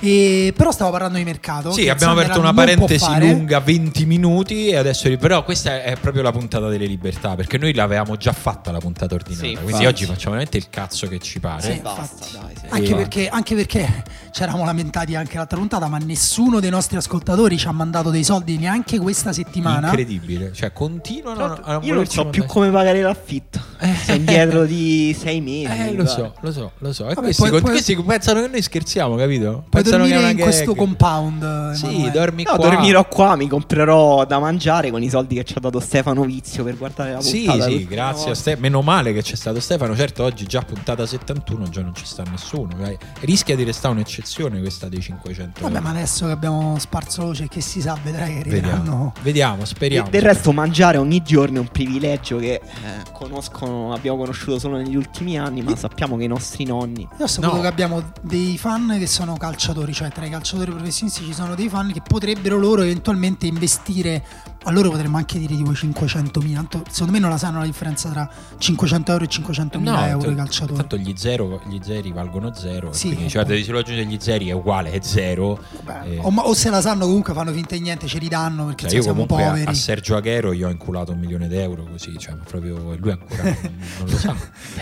[0.00, 1.72] E, però stavo parlando di mercato.
[1.72, 6.32] Sì, abbiamo aperto una parentesi lunga, 20 minuti, e adesso però questa è proprio la
[6.32, 10.30] puntata delle libertà, perché noi l'avevamo già fatta la puntata ordinata, Sì, quindi oggi facciamo
[10.36, 11.72] veramente il cazzo che ci pare.
[11.74, 12.66] Sì, Basta, dai, sì.
[12.68, 17.56] Anche perché, anche perché ci eravamo lamentati anche l'altra puntata, ma nessuno dei nostri ascoltatori
[17.58, 19.88] ci ha mandato dei soldi neanche questa settimana.
[19.88, 23.60] Incredibile, cioè continuano a, a Io non so più come pagare l'affitto.
[24.04, 25.66] Sei indietro di sei mesi.
[25.66, 27.04] Eh, lo so, lo so, lo so.
[27.08, 29.64] E Vabbè, questi, poi- poi- questi pensano che noi scherziamo, capito?
[29.68, 30.76] Puoi Pensano che dormire una in questo gag.
[30.76, 31.72] compound.
[31.72, 32.10] Sì, Emanuele.
[32.10, 32.68] dormi No, qua.
[32.68, 36.64] dormirò qua, mi comprerò da mangiare con i soldi che ci ha dato Stefano Vizio
[36.64, 37.64] per guardare la Sì, puntata.
[37.64, 39.94] sì, l'ultima grazie a Meno male che c'è stato Stefano.
[39.96, 42.74] Certo, oggi già puntata 71, già non ci sta nessuno.
[42.78, 42.96] dai.
[43.20, 47.60] Rischia di restare un'eccezione questa dei 500 Vabbè, ma adesso che abbiamo sparso voce, che
[47.60, 49.12] si sa, vedrai che Vediamo, arriveranno.
[49.22, 50.08] vediamo, E speriamo.
[50.10, 52.60] del resto mangiare ogni giorno è un privilegio che eh,
[53.12, 57.06] conoscono, abbiamo conosciuto solo negli ultimi anni, ma sappiamo che i nostri nonni...
[57.18, 57.57] No.
[57.60, 61.68] Che abbiamo dei fan che sono calciatori, cioè tra i calciatori professionisti ci sono dei
[61.68, 64.24] fan che potrebbero loro eventualmente investire.
[64.64, 66.52] A loro potremmo anche dire tipo 500.000.
[66.54, 68.28] Tanto, secondo me non la sanno la differenza tra
[68.58, 70.76] 500 euro e 500.000 No, euro t- i calciatori.
[70.76, 72.92] Tanto gli, zero, gli zeri valgono zero.
[72.92, 73.48] Sì, quindi un cioè, po'.
[73.48, 75.58] devi solo aggiungere gli zeri è uguale, è zero.
[75.84, 78.28] Beh, Eh, o, ma- o se la sanno comunque fanno finta di niente, ce li
[78.28, 79.70] danno perché cioè, io siamo comunque a, poveri.
[79.70, 83.56] a Sergio Aghero gli ho inculato un milione d'euro così, cioè, proprio lui ancora non,
[84.00, 84.34] non lo sa.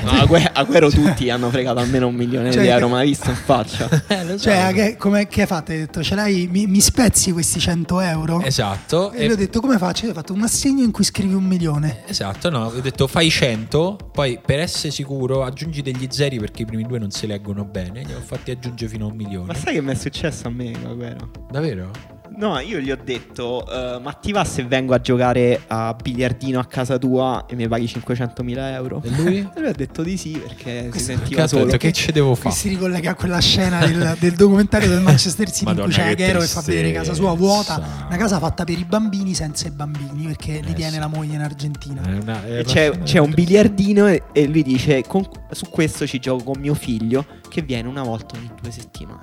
[0.02, 2.96] No, a que- a Guero tutti hanno fregato almeno un milione Cioè, di euro, ma
[2.96, 3.88] l'hai visto in faccia?
[4.08, 4.44] Eh, lo so.
[4.44, 5.70] Cioè, che, come, che hai fatto?
[5.72, 8.40] Hai detto, ce l'hai, mi, mi spezzi questi 100 euro?
[8.40, 9.12] Esatto.
[9.12, 10.04] E gli ho detto, come faccio?
[10.04, 12.04] Io ho fatto un assegno in cui scrivi un milione.
[12.06, 16.64] Esatto, no, ho detto fai 100, poi per essere sicuro aggiungi degli zeri perché i
[16.64, 19.46] primi due non si leggono bene, li ho fatti aggiungere fino a un milione.
[19.46, 21.30] Ma sai che mi è successo a me, Guero?
[21.50, 22.15] Davvero?
[22.38, 26.58] No, io gli ho detto, eh, ma ti va se vengo a giocare a biliardino
[26.60, 29.00] a casa tua e mi paghi 500.000 euro?
[29.02, 29.38] E lui?
[29.56, 31.70] E lui ha detto di sì perché si Questo- sentiva Cazzo, ho solo.
[31.70, 32.54] detto, che ci devo fare?
[32.54, 36.14] si ricollega a quella scena del, del documentario del Manchester City Madonna, in cui c'è
[36.14, 39.68] che Aguero che fa vedere casa sua vuota, una casa fatta per i bambini senza
[39.68, 40.98] i bambini perché li Eh, tiene sì.
[40.98, 42.02] la moglie in Argentina.
[42.02, 46.06] È una- è E c'è, c'è un biliardino e, e lui dice "Con- su questo
[46.06, 49.20] ci gioco con mio figlio che viene una volta ogni due settimane.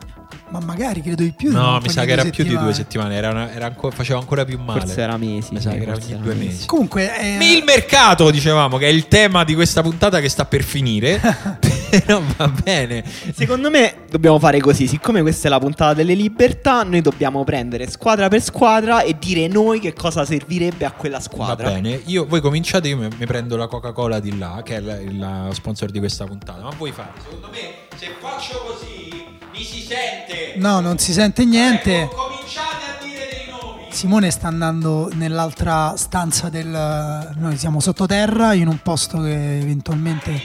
[0.49, 1.49] Ma magari credo di più.
[1.49, 3.15] di No, mi sa che era più di due settimane.
[3.15, 4.81] era una- era anco- faceva ancora più male.
[4.81, 5.53] Forse era mesi.
[5.53, 6.65] Mi sa che era ogni era due mesi.
[6.67, 10.63] Comunque, eh, Il mercato, dicevamo, che è il tema di questa puntata che sta per
[10.63, 11.19] finire.
[12.05, 13.03] Però va bene.
[13.35, 17.89] Secondo me dobbiamo fare così, siccome questa è la puntata delle libertà, noi dobbiamo prendere
[17.89, 21.69] squadra per squadra e dire noi che cosa servirebbe a quella squadra.
[21.69, 24.79] Va bene, io, voi cominciate, io mi, mi prendo la Coca-Cola di là, che è
[24.79, 26.61] la- il sponsor di questa puntata.
[26.63, 27.21] Ma voi fate?
[27.21, 27.59] Secondo me,
[27.95, 29.23] se faccio così,
[29.53, 30.53] mi si sente.
[30.55, 32.01] no, non si sente niente.
[32.01, 33.85] Ecco, cominciate a dire dei nomi.
[33.91, 37.33] Simone sta andando nell'altra stanza del...
[37.37, 40.41] Noi siamo sottoterra, in un posto che eventualmente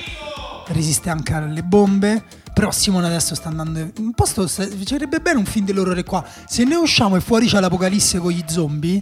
[0.69, 2.23] resiste anche alle bombe.
[2.55, 4.49] Però Simone adesso sta andando in un posto...
[4.49, 6.25] Ci sarebbe bene un film dell'orrore qua.
[6.47, 9.01] Se ne usciamo e fuori c'è l'apocalisse con gli zombie,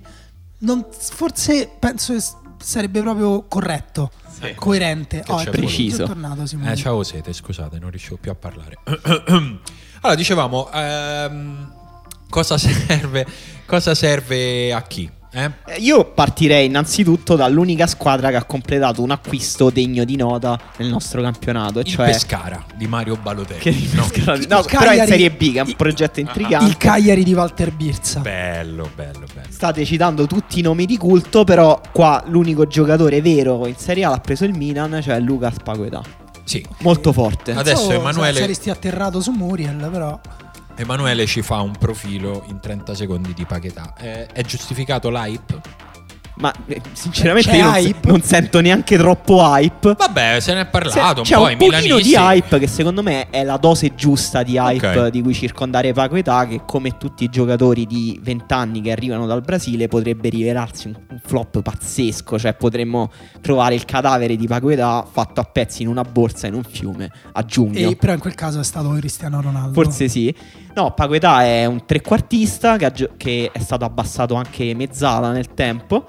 [0.59, 2.23] non- forse penso che
[2.59, 4.11] sarebbe proprio corretto,
[4.41, 4.55] Sì.
[4.55, 5.21] coerente.
[5.21, 5.49] Che Oh, è.
[5.49, 6.03] Preciso.
[6.05, 6.73] È tornato Simone.
[6.73, 8.77] Eh, ciao sete, scusate, non riuscivo più a parlare.
[10.01, 11.73] allora, dicevamo, ehm,
[12.29, 13.27] cosa serve,
[13.65, 15.11] cosa serve a chi?
[15.39, 15.51] Eh?
[15.67, 20.89] Eh, Io partirei innanzitutto dall'unica squadra che ha completato un acquisto degno di nota nel
[20.89, 23.61] nostro campionato, e Il cioè Pescara di Mario Balotelli.
[23.61, 24.05] che No.
[24.05, 26.77] no, però in Cagliari- Serie B che è un il- progetto Il intrigante.
[26.79, 28.21] Cagliari di Walter Birza.
[28.21, 29.47] Bello, bello, bello.
[29.51, 34.09] State citando tutti i nomi di culto, però qua l'unico giocatore vero in Serie A
[34.11, 36.01] l'ha preso il Milan, cioè Lucas Paquetà.
[36.45, 37.53] Sì, Molto forte.
[37.53, 40.19] Adesso So, Emanuele- Saresti atterrato su Muriel, però...
[40.79, 43.95] Emanuele ci fa un profilo in 30 secondi di Paquetà.
[43.99, 45.86] Eh, è giustificato l'hype?
[46.39, 48.09] Ma eh, sinceramente C'è io non, se- hype?
[48.09, 49.95] non sento neanche troppo hype.
[49.97, 51.47] Vabbè, se ne è parlato Se- c'è un po'.
[51.47, 52.09] un i pochino milanisti.
[52.11, 55.09] di hype che secondo me è la dose giusta di hype Ok.
[55.09, 59.41] di cui circondare Paquetà che come tutti i giocatori di 20 anni che arrivano dal
[59.41, 63.11] Brasile potrebbe rivelarsi un, un flop pazzesco, cioè potremmo
[63.41, 67.43] trovare il cadavere di Paquetà fatto a pezzi in una borsa in un fiume a
[67.47, 67.89] giugno.
[67.89, 69.73] E, però in quel caso è stato Cristiano Ronaldo.
[69.73, 70.35] Forse sì.
[70.75, 76.05] No, Paquetà è un trequartista che, gio- che è stato abbassato anche mezzala nel tempo.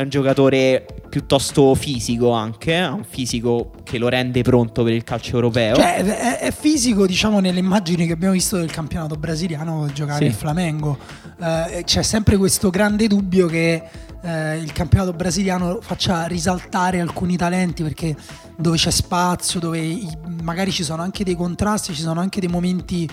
[0.00, 5.04] È un giocatore piuttosto fisico anche, ha un fisico che lo rende pronto per il
[5.04, 5.74] calcio europeo.
[5.74, 10.24] Cioè, è, è fisico, diciamo, nelle immagini che abbiamo visto del campionato brasiliano giocare Sì.
[10.24, 10.96] il Flamengo.
[11.38, 13.82] Eh, c'è sempre questo grande dubbio che
[14.22, 18.16] eh, il campionato brasiliano faccia risaltare alcuni talenti perché
[18.56, 19.98] dove c'è spazio, dove
[20.40, 23.06] magari ci sono anche dei contrasti, ci sono anche dei momenti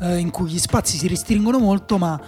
[0.00, 2.18] eh, in cui gli spazi si restringono molto, ma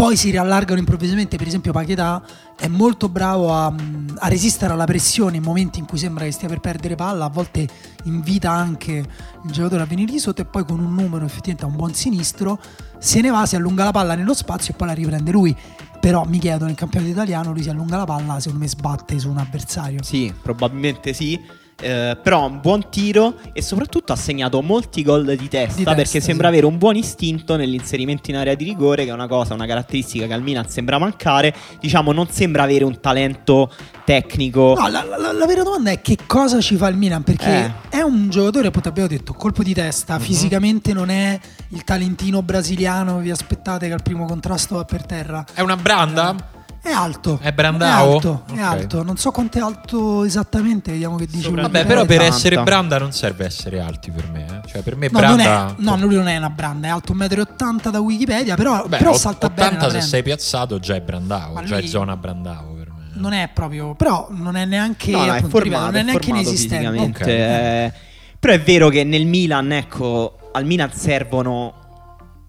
[0.00, 1.36] poi si riallargano improvvisamente.
[1.36, 2.22] Per esempio, Paquetà
[2.56, 6.48] è molto bravo a, a resistere alla pressione in momenti in cui sembra che stia
[6.48, 7.26] per perdere palla.
[7.26, 7.68] A volte
[8.04, 11.76] invita anche il giocatore a venire di sotto e poi con un numero effettivamente un
[11.76, 12.58] buon sinistro
[12.98, 15.54] se ne va, si allunga la palla nello spazio e poi la riprende lui.
[16.00, 19.28] Però mi chiedo nel campionato italiano lui si allunga la palla, secondo me sbatte su
[19.28, 20.02] un avversario.
[20.02, 21.38] Sì, probabilmente sì.
[21.80, 25.84] Eh, però ha un buon tiro e soprattutto ha segnato molti gol di testa, Di
[25.84, 26.26] testa, perché sì.
[26.26, 29.66] sembra avere un buon istinto nell'inserimento in area di rigore, che è una cosa, una
[29.66, 31.54] caratteristica che al Milan sembra mancare.
[31.80, 33.70] Diciamo, non sembra avere un talento
[34.04, 34.74] tecnico.
[34.78, 37.22] No, la, la- la vera domanda è che cosa ci fa il Milan?
[37.22, 37.98] Perché Eh.
[37.98, 40.20] è un giocatore, appunto abbiamo detto, colpo di testa, Mhm.
[40.20, 45.44] fisicamente non è il talentino brasiliano, vi aspettate che al primo contrasto va per terra.
[45.54, 46.34] È una branda?
[46.82, 47.38] È alto.
[47.42, 48.10] È Brandao?
[48.12, 48.58] È alto, è Ok.
[48.60, 49.02] alto.
[49.02, 51.42] Non so quanto è alto esattamente, vediamo che dice.
[51.42, 54.46] Sopra- Vabbè, però per essere branda non serve essere alti per me.
[54.64, 54.68] eh.
[54.68, 55.70] Cioè, per me No, non branda.
[55.72, 58.96] è, no, lui non è una branda, è alto 1,80 m da Wikipedia, però, Beh,
[58.96, 59.76] però salta 80 bene.
[59.76, 60.06] la se prende.
[60.06, 63.08] sei piazzato già è brandao, Ma già è zona brandao per me.
[63.12, 66.00] Non è proprio, però non è neanche, No, no, è appunto, formato, ripeto, non è
[66.00, 66.84] è neanche formato inesistente.
[66.88, 67.22] fisicamente.
[67.22, 67.28] Ok.
[67.28, 67.92] eh.
[68.40, 71.74] Però è vero che nel Milan, ecco, al Milan servono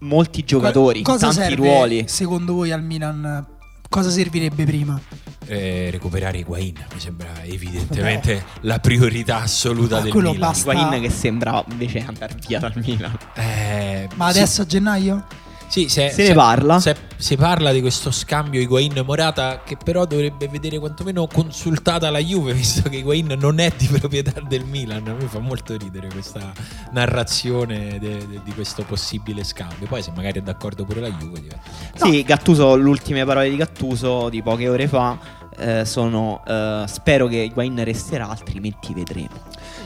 [0.00, 2.04] molti giocatori, Cosa tanti serve, ruoli.
[2.08, 3.46] Secondo voi al Milan
[3.92, 4.98] cosa servirebbe prima?
[5.44, 10.48] Eh, recuperare Higuain mi sembra evidentemente la priorità assoluta Ma del quello Milan.
[10.50, 10.72] basta.
[10.72, 13.14] Higuain che sembra invece andare via dal Milan.
[13.34, 15.26] Eh, Ma sì, adesso a gennaio?
[15.72, 16.78] Sì, se, Se ne parla.
[16.80, 22.52] se- si parla di questo scambio Higuain-Morata che però dovrebbe vedere quantomeno consultata la Juve
[22.52, 25.06] visto che Higuain non è di proprietà del Milan.
[25.08, 26.52] A me fa molto ridere questa
[26.92, 29.86] narrazione de- de- di questo possibile scambio.
[29.86, 31.60] Poi se magari è d'accordo pure la Juve diventa...
[31.94, 35.18] Sì, Gattuso, le ultime parole di Gattuso di poche ore fa
[35.56, 39.40] eh, sono eh, spero che Higuain resterà, altrimenti vedremo.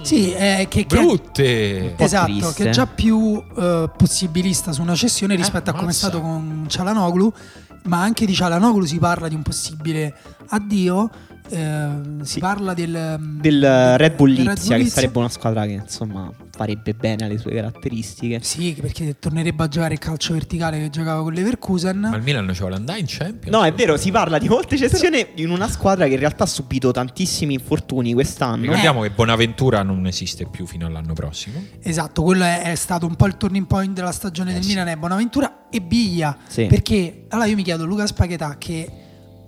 [0.07, 1.95] Sì, è che, che Brutte!
[1.97, 2.63] po' esatto, triste.
[2.63, 6.21] che è già più eh, possibilista su una cessione Eh, rispetto a come è stato
[6.21, 7.33] con Cialanoglu,
[7.85, 10.15] ma anche di Cialanoglu si parla di un possibile
[10.51, 11.11] addio.
[11.49, 11.89] eh,
[12.23, 16.31] si parla del, Del eh, Red Bull del Lipsia, che sarebbe una squadra che insomma
[16.57, 18.41] farebbe bene alle sue caratteristiche.
[18.43, 21.99] Sì, perché tornerebbe a giocare il calcio verticale che giocava con Leverkusen.
[21.99, 23.55] Ma il Milan ci vuole andare in Champions?
[23.55, 26.47] No, è vero, si parla di molte cessioni in una squadra che in realtà ha
[26.47, 28.63] subito tantissimi infortuni quest'anno.
[28.63, 31.63] Ricordiamo che Bonaventura non esiste più fino all'anno prossimo.
[31.83, 34.71] Esatto, quello è, è stato un po' il turning point della stagione Eh del sì.
[34.71, 36.37] Milan è Bonaventura e Biglia.
[36.47, 36.65] Sì.
[36.67, 38.91] Perché allora io mi chiedo Luca Spaghetà che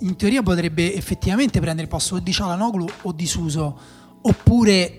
[0.00, 3.78] in teoria potrebbe effettivamente prendere il posto o di Cialanoglu o di Suso,
[4.20, 4.94] oppure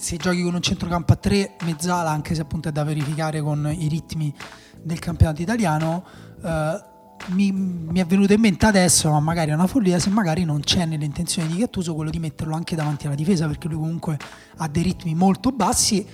[0.00, 3.70] se giochi con un centrocampo a tre, mezzala, anche se appunto è da verificare con
[3.70, 4.34] i ritmi
[4.82, 6.02] del campionato italiano.
[6.42, 6.88] eh,
[7.26, 10.60] mi, mi è venuto in mente adesso, ma magari è una follia, se magari non
[10.60, 14.16] c'è nelle intenzioni di Gattuso quello di metterlo anche davanti alla difesa, perché lui comunque
[14.56, 16.06] ha dei ritmi molto bassi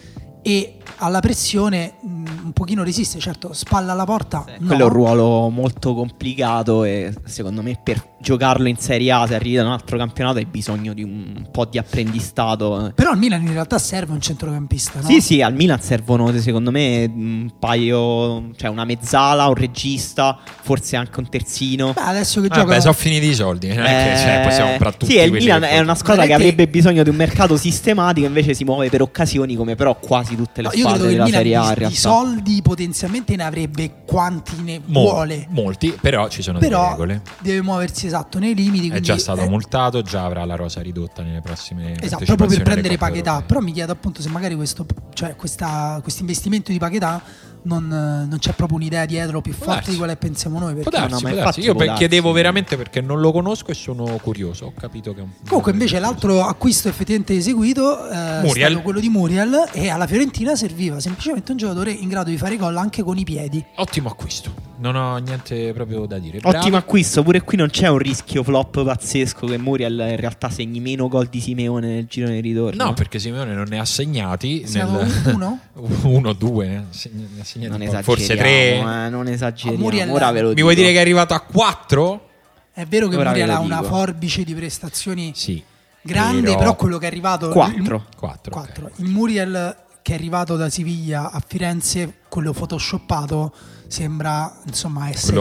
[0.42, 2.08] e alla pressione mh,
[2.44, 4.44] un pochino resiste, certo spalla alla porta.
[4.58, 4.66] no.
[4.66, 9.34] Quello è un ruolo molto complicato e secondo me per giocarlo in Serie A, se
[9.34, 12.92] arrivi da un altro campionato, hai bisogno di un po' di apprendistato.
[12.94, 15.06] Però al Milan in realtà serve un centrocampista, no?
[15.08, 20.96] Sì, sì, al Milan servono secondo me un paio, cioè una mezzala, un regista, forse
[20.96, 21.92] anche un terzino.
[21.92, 23.68] Beh, adesso che Vabbè, gioca sono finiti i soldi.
[23.68, 26.32] Non è che Eh, cioè, possiamo comprare tutti Sì, il Milan è una squadra che
[26.32, 30.62] avrebbe bisogno di un mercato sistematico, invece si muove per occasioni come però quasi tutte
[30.62, 33.36] le No, io credo che il della Milan Serie A in di, di soldi potenzialmente
[33.36, 35.46] ne avrebbe quanti ne Mo- vuole.
[35.50, 37.22] Molti, però ci sono delle Però regole.
[37.40, 38.88] deve muoversi esatto nei limiti.
[38.88, 42.62] È già stato eh, multato, già avrà la rosa ridotta nelle prossime Esatto, proprio per
[42.62, 42.94] prendere.
[42.98, 43.42] Europee.
[43.46, 47.22] Però mi chiedo appunto se magari questo, cioè questa, questo investimento di Paquetà
[47.66, 49.90] non, eh, non c'è proprio un'idea dietro più forte darsi.
[49.90, 50.74] di quale pensiamo noi.
[50.74, 51.60] Perché darsi, no, infatti.
[51.60, 51.94] Io darsi.
[51.94, 54.66] chiedevo veramente perché non lo conosco e sono curioso.
[54.66, 55.30] Ho capito che è un.
[55.46, 60.54] Comunque invece l'altro acquisto effettivamente eseguito eh, è stato quello di Muriel e alla Fiorentina
[60.56, 63.64] serviva semplicemente un giocatore in grado di fare gol anche con i piedi.
[63.76, 64.66] Ottimo acquisto.
[64.78, 66.38] Non ho niente proprio da dire.
[66.38, 66.58] Bravo.
[66.58, 70.80] Ottimo acquisto, pure qui non c'è un rischio flop pazzesco che Muriel in realtà segni
[70.80, 72.84] meno gol di Simeone nel girone di ritorno.
[72.84, 74.66] No, perché Simeone non ne ha segnati.
[74.66, 75.58] Stato uno?
[76.02, 76.66] uno, due.
[76.66, 78.78] ne ha segn- ne ha segnati non esageriamo, Forse tre.
[78.78, 79.82] eh, non esageriamo.
[79.82, 80.66] Muriel- Ora ve lo Mi dico.
[80.66, 82.28] vuoi dire che è arrivato a quattro?
[82.72, 85.62] È vero che Ora Muriel ha una forbice di prestazioni Sì.
[86.02, 87.48] grande, però, quello che è arrivato...
[87.48, 88.04] Quattro.
[88.14, 88.52] Quattro.
[88.54, 88.62] ok.
[88.62, 88.90] Quattro.
[88.96, 93.52] Il Muriel che è arrivato da Siviglia a Firenze, quello photoshoppato,
[93.88, 95.36] sembra insomma essere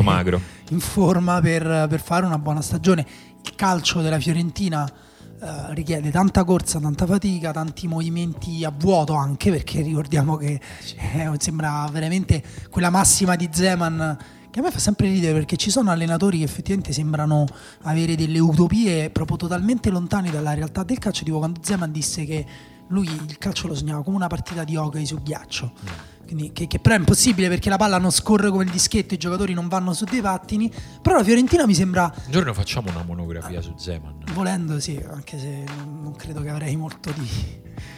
[0.70, 3.06] in forma per, per fare una buona stagione.
[3.43, 9.52] Il calcio della Fiorentina eh, richiede tanta corsa, tanta fatica, tanti movimenti a vuoto anche,
[9.52, 10.60] perché ricordiamo che
[11.14, 14.18] eh, sembra veramente quella massima di Zeman
[14.56, 17.46] che a me fa sempre ridere perché ci sono allenatori che effettivamente sembrano
[17.82, 22.46] avere delle utopie proprio totalmente lontane dalla realtà del calcio, tipo quando Zeman disse che
[22.89, 25.71] lui il calcio lo sognava come una partita di hockey su ghiaccio.
[26.25, 29.17] Quindi, che, che però è impossibile perché la palla non scorre come il dischetto, i
[29.17, 30.71] giocatori non vanno su dei pattini.
[31.01, 34.23] Però la Fiorentina mi sembra, Un giorno facciamo una monografia su Zeman.
[34.33, 37.29] volendo sì, anche se non credo che avrei molto di,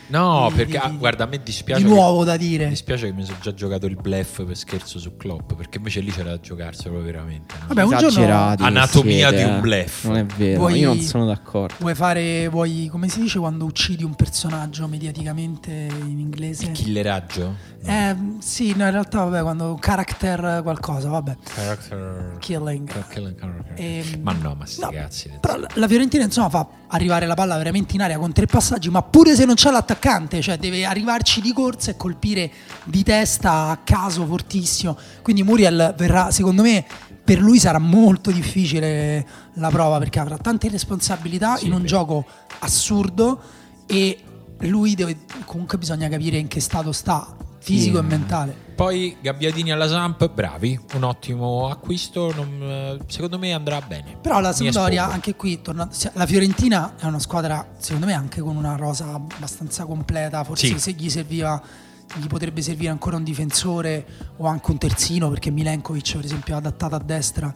[0.09, 1.81] No, di- perché di- ah, di- guarda, a me dispiace.
[1.83, 2.63] di che- nuovo da dire.
[2.65, 5.99] Mi dispiace che mi sono già giocato il bluff per scherzo su Klopp, perché invece
[6.01, 7.55] lì c'era da giocarselo veramente.
[7.59, 7.65] no?
[7.67, 9.59] Vabbè, un giorno- Esagerati che Anatomia siete, di un eh.
[9.59, 10.03] bluff.
[10.05, 11.75] Non è vero, Vuoi- io non sono d'accordo.
[11.79, 16.71] Vuoi fare, vuoi, come si dice quando uccidi un personaggio mediaticamente in inglese?
[16.71, 17.55] Killeraggio?
[17.85, 21.35] Eh, sì, no, in realtà, vabbè, quando character qualcosa, vabbè.
[21.43, 22.37] Character...
[22.39, 23.07] Killing.
[23.09, 23.73] Killing character.
[23.75, 25.31] Ehm, Ma no, ma sti no, cazzi.
[25.39, 29.01] Però la- Fiorentina insomma fa arrivare la palla veramente in aria con tre passaggi, ma
[29.01, 32.51] pure se non c'è l'attaccante, cioè deve arrivarci di corsa e colpire
[32.85, 34.97] di testa a caso fortissimo.
[35.21, 36.85] Quindi Muriel verrà, secondo me,
[37.23, 41.87] per lui sarà molto difficile la prova perché avrà tante responsabilità Sì, in un vero.
[41.89, 42.25] gioco
[42.59, 43.39] assurdo
[43.85, 44.17] e
[44.59, 48.03] lui deve comunque bisogna capire in che stato sta fisico Sì.
[48.03, 48.55] e mentale.
[48.77, 54.17] Poi Gabbiadini alla Samp, bravi, un ottimo acquisto, non- eh, secondo me andrà bene.
[54.21, 58.39] Però la Sampdoria, anche qui, tornando- se- la Fiorentina è una squadra, secondo me, anche
[58.39, 60.43] con una rosa abbastanza completa.
[60.43, 60.77] Forse Sì.
[60.79, 61.59] se gli serviva,
[62.17, 64.05] gli potrebbe servire ancora un difensore
[64.37, 67.51] o anche un terzino, perché Milenkovic, per esempio, è adattato a destra,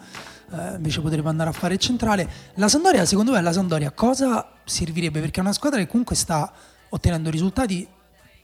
[0.54, 2.28] eh, invece potrebbe andare a fare il centrale.
[2.56, 5.20] La Sampdoria, secondo me, la Sampdoria cosa servirebbe?
[5.20, 6.52] Perché è una squadra che comunque sta
[6.90, 7.88] ottenendo risultati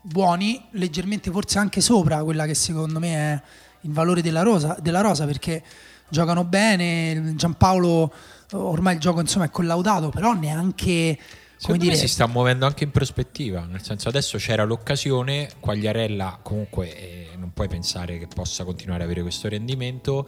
[0.08, 3.42] buoni, leggermente forse anche sopra quella che secondo me è
[3.82, 5.62] il valore della rosa, della rosa perché
[6.10, 8.14] giocano bene, Giampaolo
[8.54, 11.18] ormai il gioco insomma è collaudato, però neanche
[11.60, 15.50] come Secondo dire, me si sta muovendo anche in prospettiva, nel senso adesso c'era l'occasione,
[15.60, 20.28] Quagliarella comunque eh, non puoi pensare che possa continuare ad avere questo rendimento,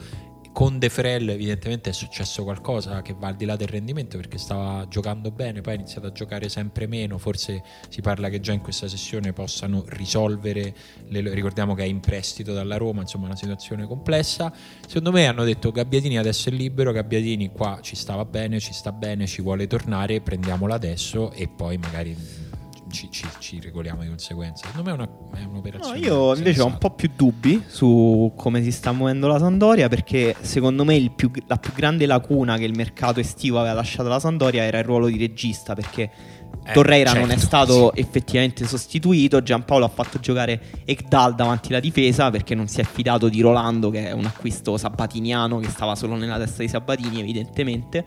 [0.51, 4.37] con De Frel evidentemente è successo qualcosa che va al di là del rendimento perché
[4.37, 8.51] stava giocando bene, poi ha iniziato a giocare sempre meno, forse si parla che già
[8.51, 10.75] in questa sessione possano risolvere,
[11.07, 14.51] le- ricordiamo che è in prestito dalla Roma, insomma una situazione complessa,
[14.85, 18.91] secondo me hanno detto Gabbiadini adesso è libero, Gabbiadini qua ci stava bene, ci sta
[18.91, 22.47] bene, ci vuole tornare, prendiamolo adesso e poi magari
[22.91, 24.67] ci, ci- ci regoliamo di conseguenza.
[24.67, 25.99] Secondo me è, una- è No, un'operazione.
[25.99, 30.35] io invece ho un po' più dubbi su come si sta muovendo la Sandoria perché
[30.41, 34.19] secondo me il più- la più grande lacuna che il mercato estivo aveva lasciato alla
[34.19, 36.11] Sandoria era il ruolo di regista perché
[36.65, 41.79] Eh, Torreira non è certo, stato effettivamente sostituito, Giampaolo ha fatto giocare Ekdal davanti alla
[41.79, 45.95] difesa perché non si è fidato di Rolando che è un acquisto sabatiniano che stava
[45.95, 48.03] solo nella testa di Sabatini evidentemente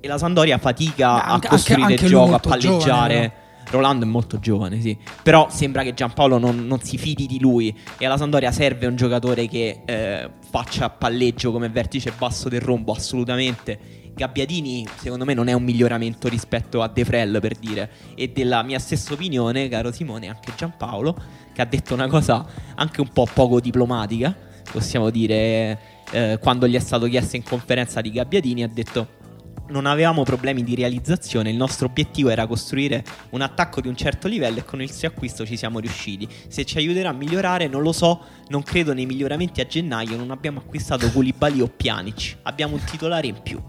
[0.00, 2.78] e la Sandoria fatica Beh, a anche- costruire anche- anche il gioco, a palleggiare.
[2.80, 3.32] giovane,
[3.72, 4.96] Rolando è molto giovane, sì.
[5.22, 7.76] Però sembra che Giampaolo non, non si fidi di lui.
[7.98, 12.92] E alla Sandoria serve un giocatore che eh, faccia palleggio come vertice basso del rombo,
[12.92, 14.00] assolutamente.
[14.14, 17.90] Gabbiadini, secondo me, non è un miglioramento rispetto a De Frel, per dire.
[18.14, 21.16] E della mia stessa opinione, caro Simone, anche Giampaolo,
[21.52, 24.36] che ha detto una cosa anche un po' poco diplomatica,
[24.70, 25.78] possiamo dire,
[26.10, 29.20] eh, quando gli è stato chiesto in conferenza di Gabbiadini, ha detto
[29.68, 34.28] non avevamo problemi di realizzazione, il nostro obiettivo era costruire un attacco di un certo
[34.28, 36.28] livello e con il suo acquisto ci siamo riusciti.
[36.48, 40.30] Se ci aiuterà a migliorare non lo so, non credo nei miglioramenti a gennaio, non
[40.30, 43.60] abbiamo acquistato Koulibaly o Pjanic, abbiamo un titolare in più.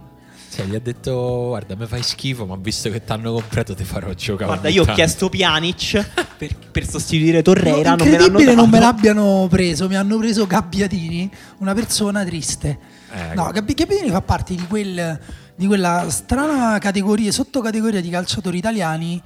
[0.54, 3.84] Sì, gli ha detto guarda mi fai schifo ma visto che ti hanno comprato ti
[3.84, 8.54] farò giocare Guarda, io ho tanto." chiesto Pjanic per, per sostituire Torreira, non me l'hanno
[8.54, 12.78] non me l'abbiano preso, mi hanno preso Gabbiadini, una persona triste.
[13.12, 15.20] Eh, no, Gabbi- Gabbiadini fa parte di, quel-
[15.56, 19.22] di quella strana categoria, sottocategoria di calciatori italiani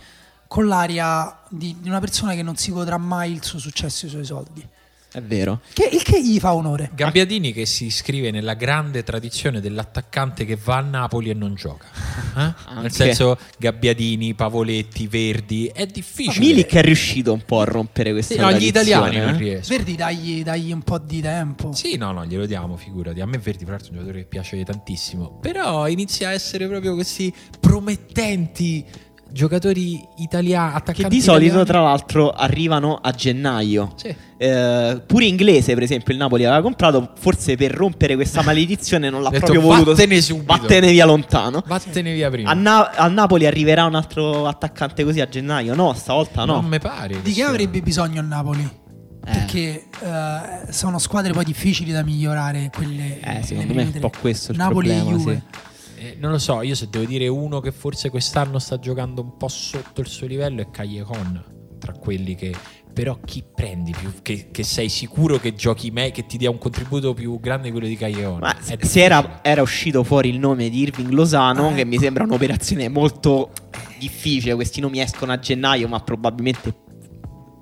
[0.47, 4.07] con l'aria di, di una persona che non si godrà mai il suo successo e
[4.07, 4.67] i suoi soldi.
[5.09, 5.61] È vero.
[5.73, 6.91] Che, il che gli fa onore.
[6.93, 11.87] Gabbiadini che si iscrive nella grande tradizione dell'attaccante che va a Napoli e non gioca.
[12.35, 12.39] Eh?
[12.41, 12.81] Anche.
[12.81, 16.45] Nel senso Gabbiadini, Pavoletti, Verdi, è difficile.
[16.45, 19.37] Milik è riuscito un po' a rompere questa Sì, no, gli tradizione, italiani non eh.
[19.37, 19.77] riescono.
[19.77, 21.71] Verdi dagli, dagli un po' di tempo.
[21.71, 23.21] Sì, no, no, glielo diamo, figurati.
[23.21, 25.39] A me Verdi, tra l'altro, è un giocatore che piace tantissimo.
[25.39, 28.85] Però inizia a essere proprio questi promettenti
[29.29, 31.65] giocatori italiani, attaccanti Che di solito, italiani.
[31.67, 33.93] tra l'altro, arrivano a gennaio.
[33.95, 34.15] Sì.
[34.39, 37.11] Eh, pure inglese, per esempio, il Napoli aveva comprato.
[37.17, 39.91] Forse per rompere questa maledizione non l'ha Ha detto, proprio voluto.
[39.91, 41.63] "Vattene subito." Vattene via lontano.
[41.65, 42.51] Vattene via prima.
[42.51, 45.73] A, Na- a Napoli arriverà un altro attaccante così a gennaio?
[45.73, 46.53] No, stavolta no.
[46.55, 47.21] Non mi pare.
[47.21, 48.61] Di che avrebbe bisogno il Napoli?
[48.63, 49.31] Eh.
[49.31, 52.69] Perché eh, sono squadre poi difficili da migliorare.
[52.73, 55.43] Quelle, Eh, secondo me è un po' questo il Napoli problema, e Juve.
[55.51, 55.65] sì.
[55.99, 59.35] Eh, non lo so, io se devo dire uno che forse quest'anno sta giocando un
[59.35, 61.43] po' sotto il suo livello è Callejon,
[61.79, 62.53] tra quelli che...
[62.97, 64.11] Però chi prendi più?
[64.23, 67.71] Che, che sei sicuro che giochi me, che ti dia un contributo più grande di
[67.71, 71.81] quello di È se era, era uscito fuori il nome di Irving Lozano, Ah, che
[71.81, 71.89] ecco.
[71.89, 73.51] mi sembra un'operazione molto
[73.99, 74.55] difficile.
[74.55, 76.73] Questi nomi escono a gennaio, ma probabilmente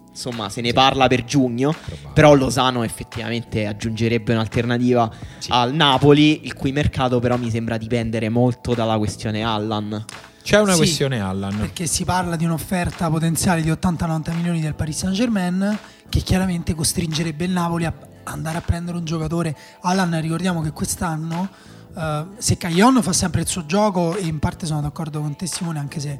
[0.09, 0.73] insomma se ne Sì.
[0.73, 1.71] parla per giugno.
[1.83, 2.13] Probabile.
[2.13, 5.49] Però Lozano effettivamente aggiungerebbe un'alternativa Sì.
[5.51, 10.05] al Napoli, il cui mercato però mi sembra dipendere molto dalla questione Allan.
[10.45, 11.57] C'è una Sì, questione Allan.
[11.57, 15.75] Perché si parla di un'offerta potenziale di 80-90 milioni del Paris Saint Germain
[16.07, 17.93] che chiaramente costringerebbe il Napoli a
[18.25, 19.55] andare a prendere un giocatore.
[19.81, 21.49] Alan, ricordiamo che quest'anno
[21.97, 25.47] eh, se Caglion fa sempre il suo gioco e in parte sono d'accordo con te
[25.47, 26.19] Simone anche se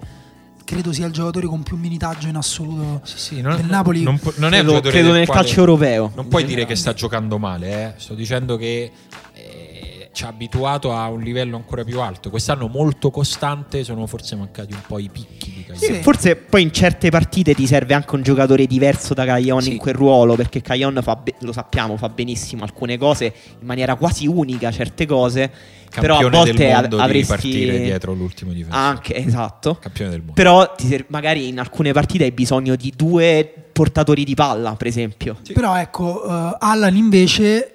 [0.66, 4.02] credo sia il giocatore con più minutaggio in assoluto Sì, sì, non, del Napoli.
[4.02, 6.12] non, non è un credo, giocatore credo del nel quale- calcio europeo.
[6.16, 8.00] Non puoi dire che sta giocando male, eh.
[8.00, 8.92] sto dicendo che
[9.34, 9.75] eh,
[10.16, 12.30] ci ha abituato a un livello ancora più alto.
[12.30, 15.96] Quest'anno molto costante, sono forse mancati un po' i picchi di Cagliari.
[15.98, 16.02] Sì.
[16.02, 19.74] Forse poi in certe partite ti serve anche un giocatore diverso da Caglion Sì.
[19.74, 23.26] in quel ruolo, perché Caglion fa be- lo sappiamo, fa benissimo alcune cose
[23.60, 25.52] in maniera quasi unica, certe cose,
[26.00, 28.82] però a Campione del volte a- mondo di avresti partire dietro l'ultimo difensore.
[28.84, 29.76] anche esatto.
[29.82, 30.34] Campione del mondo.
[30.34, 34.88] Però ti ser- magari in alcune partite hai bisogno di due portatori di palla, per
[34.88, 35.36] esempio.
[35.54, 37.75] Però ecco, eh, Allan invece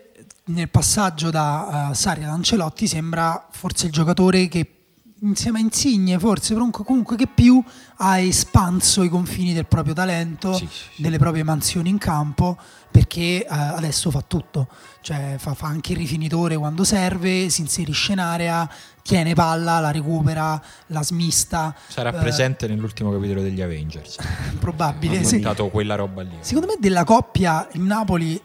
[0.53, 4.75] nel passaggio da eh, Sarri ad Ancelotti sembra forse il giocatore che
[5.23, 7.63] insieme a Insigne, forse comunque, che più
[7.97, 11.03] ha espanso i confini del proprio talento, Sì, sì, sì.
[11.03, 12.57] delle proprie mansioni in campo,
[12.91, 14.69] perché eh, adesso fa tutto,
[15.03, 18.67] cioè fa, fa anche il rifinitore quando serve, si inserisce in area,
[19.03, 21.75] tiene palla, la recupera, la smista.
[21.89, 24.17] Sarà eh, presente nell'ultimo capitolo degli Avengers.
[24.59, 25.45] Probabile, Ha sì.
[25.71, 26.37] quella roba lì.
[26.41, 28.41] Secondo me della coppia il Napoli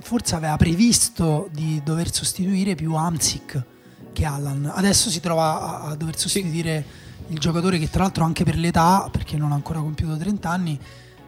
[0.00, 3.62] forse aveva previsto di dover sostituire più Amsic
[4.12, 4.70] che Allan.
[4.74, 6.84] Adesso si trova a, dover sostituire
[7.28, 10.78] il giocatore che tra l'altro anche per l'età, perché non ha ancora compiuto 30 anni,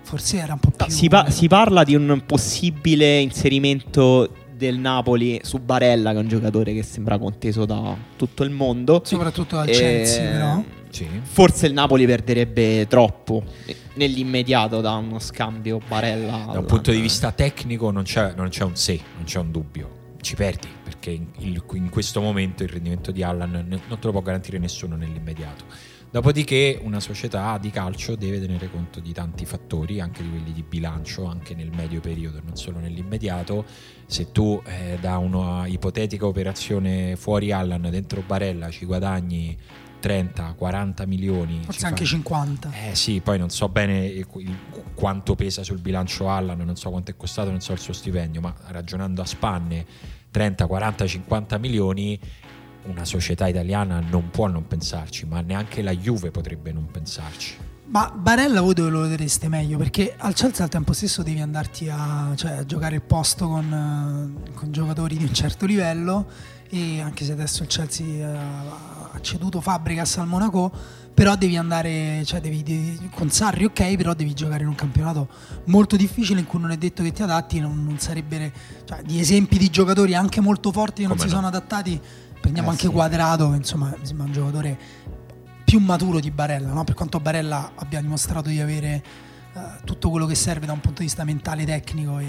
[0.03, 0.87] forse era un po' più...
[0.89, 6.29] Si, pa- si parla di un possibile inserimento del Napoli su Barella, che è un
[6.29, 9.03] giocatore che sembra conteso da tutto il mondo.
[9.05, 10.65] Soprattutto al Eh, Chelsea, però.
[10.89, 11.07] Sì.
[11.23, 13.45] Forse il Napoli perderebbe troppo
[13.95, 16.49] nell'immediato da uno scambio Barella.
[16.53, 19.51] Da un punto di vista tecnico non c'è, non c'è un se, non c'è un
[19.51, 19.95] dubbio.
[20.21, 24.23] Ci perdi perché in, in questo momento il rendimento di Allan non te lo può
[24.23, 25.65] garantire nessuno nell'immediato.
[26.11, 30.63] Dopodiché una società di calcio deve tenere conto di tanti fattori, anche di quelli di
[30.63, 33.65] bilancio, anche nel medio periodo, non solo nell'immediato.
[34.07, 39.59] Se tu eh, da una ipotetica operazione fuori Allan dentro Barella ci guadagni
[40.01, 42.71] 30-40 milioni, ci Forse anche fai- 50.
[42.89, 44.25] eh sì, poi non so bene
[44.95, 48.41] quanto pesa sul bilancio Allan, non so quanto è costato, non so il suo stipendio,
[48.41, 49.85] ma ragionando a spanne
[50.31, 52.19] 30, 40, 50 milioni,
[52.87, 57.65] una società italiana non può non pensarci, ma neanche la Juve potrebbe non pensarci.
[57.89, 59.79] Ma Barella voi dove lo vedreste meglio?
[59.79, 64.43] Perché al Chelsea al tempo stesso devi andarti a, cioè, a giocare il posto con,
[64.45, 66.27] eh, con giocatori di un certo livello
[66.69, 68.37] e anche se adesso il Chelsea eh,
[69.13, 70.73] ha ceduto Fabregas al Monaco,
[71.15, 75.29] però devi andare, cioè devi, devi- con Sarri ok, però devi giocare in un campionato
[75.67, 78.53] molto difficile in cui non è detto che ti adatti, non, non sarebbe,
[78.85, 81.41] cioè, di esempi di giocatori anche molto forti che non Come si no.
[81.41, 82.01] sono adattati,
[82.47, 82.93] prendiamo Eh, anche sì.
[82.93, 84.79] Quadrato, che insomma mi sembra un giocatore
[85.65, 86.85] più maturo di Barella, no?
[86.85, 89.03] per quanto Barella abbia dimostrato di avere
[89.55, 92.27] eh, tutto quello che serve da un punto di vista mentale, tecnico e,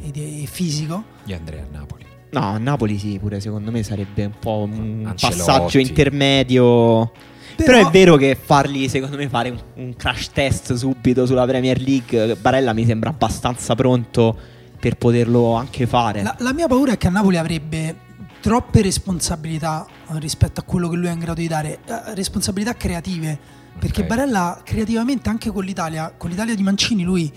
[0.00, 1.02] e di- e fisico.
[1.24, 2.04] Gli Andrea a Napoli.
[2.30, 5.36] No, a Napoli sì, pure secondo me sarebbe un po' un Ancelotti.
[5.38, 7.12] passaggio intermedio.
[7.56, 11.78] Però, è vero che fargli, secondo me, fare un, un crash test subito sulla Premier
[11.80, 14.34] League, Barella mi sembra abbastanza pronto
[14.80, 16.22] per poterlo anche fare.
[16.22, 17.94] La, la mia paura è che a Napoli avrebbe
[18.42, 23.38] troppe responsabilità rispetto a quello che lui è in grado di dare, eh, responsabilità creative,
[23.78, 24.08] perché Ok.
[24.08, 27.32] Barella creativamente anche con l'Italia, con l'Italia di Mancini lui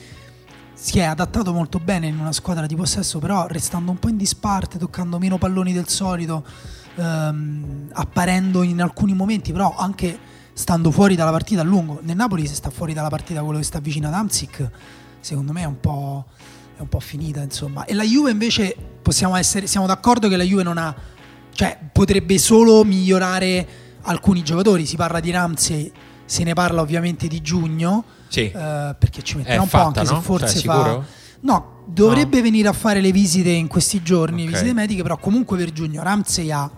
[0.74, 4.18] si è adattato molto bene in una squadra di possesso, però restando un po' in
[4.18, 6.44] disparte, toccando meno palloni del solito,
[6.96, 10.18] ehm, apparendo in alcuni momenti, però anche
[10.54, 12.00] stando fuori dalla partita a lungo.
[12.02, 14.70] Nel Napoli se sta fuori dalla partita quello che sta vicino ad Amsic,
[15.20, 16.26] secondo me è un po',
[16.78, 17.86] è un po' finita, insomma.
[17.86, 20.94] E la Juve invece possiamo essere, siamo d'accordo che la Juve non ha,
[21.54, 23.68] cioè potrebbe solo migliorare
[24.02, 25.92] alcuni giocatori, si parla di Ramsey,
[26.26, 28.42] se ne parla ovviamente di giugno, Sì.
[28.42, 30.20] eh, perché ci metterà È un po' fatta, anche no?
[30.20, 31.06] se forse Cioè, fa...
[31.42, 34.50] No, dovrebbe venire a fare le visite in questi giorni, Ok.
[34.52, 36.70] visite mediche, però comunque per giugno Ramsey ha,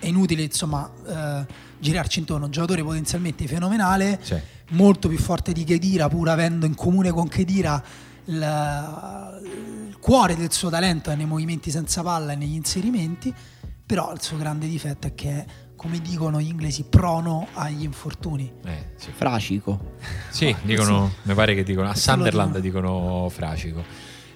[0.00, 1.46] è inutile insomma eh,
[1.78, 4.34] girarci intorno, un giocatore potenzialmente fenomenale, Sì.
[4.70, 7.80] molto più forte di Khedira, pur avendo in comune con Khedira
[8.26, 13.34] il, il cuore del suo talento è nei movimenti senza palla e negli inserimenti,
[13.84, 15.44] però il suo grande difetto è che è,
[15.76, 18.52] come dicono gli inglesi, prono agli infortuni.
[18.64, 19.10] Eh, sì.
[19.12, 19.94] Fracico.
[20.30, 23.84] Sì, dicono, mi pare che dicono a Sunderland dicono fracico.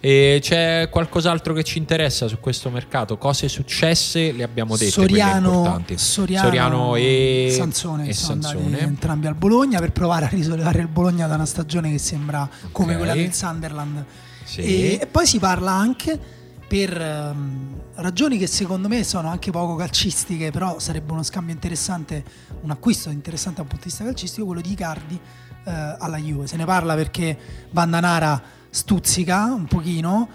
[0.02, 3.18] E c'è qualcos'altro che ci interessa su questo mercato?
[3.18, 5.98] Cose successe, le abbiamo dette, Soriano, importanti.
[5.98, 8.78] Soriano, e Sansone e sono Sansone.
[8.80, 12.92] entrambi al Bologna per provare a risollevare il Bologna da una stagione che sembra come
[12.92, 12.98] Ok.
[12.98, 14.04] quella del Sunderland.
[14.44, 14.60] Sì.
[14.62, 16.18] E, e poi si parla anche
[16.66, 22.24] per ehm, ragioni che secondo me sono anche poco calcistiche, però sarebbe uno scambio interessante,
[22.62, 25.20] un acquisto interessante dal punto di vista calcistico, quello di Icardi
[25.66, 26.46] eh, alla Juve.
[26.46, 27.36] Se ne parla perché
[27.70, 30.28] Bandanara stuzzica un pochino,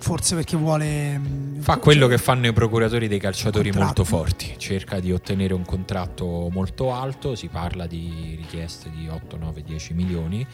[0.00, 1.18] forse perché vuole...
[1.18, 3.84] mh, Fa quello che fanno i procuratori dei calciatori Contratto.
[4.02, 9.36] molto forti, cerca di ottenere un contratto molto alto, si parla di richieste di 8,
[9.36, 10.46] 9, 10 milioni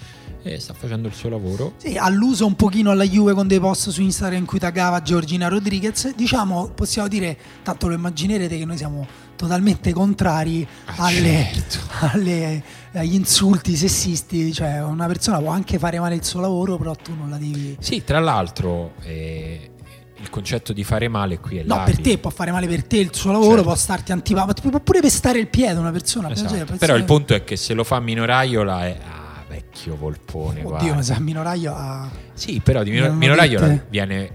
[0.43, 1.75] e sta facendo il suo lavoro.
[1.77, 5.47] Sì, alluso un pochino alla Juve con dei post su Instagram in cui taggava Giorgina
[5.49, 6.13] Rodriguez.
[6.15, 9.07] Diciamo, possiamo dire, tanto lo immaginerete che noi siamo
[9.37, 11.79] totalmente contrari Ah, alle- certo.
[12.01, 12.63] alle-
[12.97, 14.53] agli insulti sessisti.
[14.53, 17.77] Cioè, una persona può anche fare male il suo lavoro, però tu non la devi.
[17.81, 19.71] Sì, tra l'altro eh,
[20.19, 21.95] il concetto di fare male qui è No, labile.
[21.97, 23.65] per te può fare male per te il suo lavoro, Certo.
[23.65, 26.31] può starti antipatico, può pure pestare il piede una persona.
[26.31, 26.55] Esatto.
[26.55, 28.99] Penso Però il punto è che se lo fa Minoraiola è...
[29.03, 30.95] Ah, vecchio volpone, Oddio, guarda.
[30.95, 32.09] ma sa Minoraio ha.
[32.35, 34.31] Sì, però di Mi Mino- hanno Minoraiola viene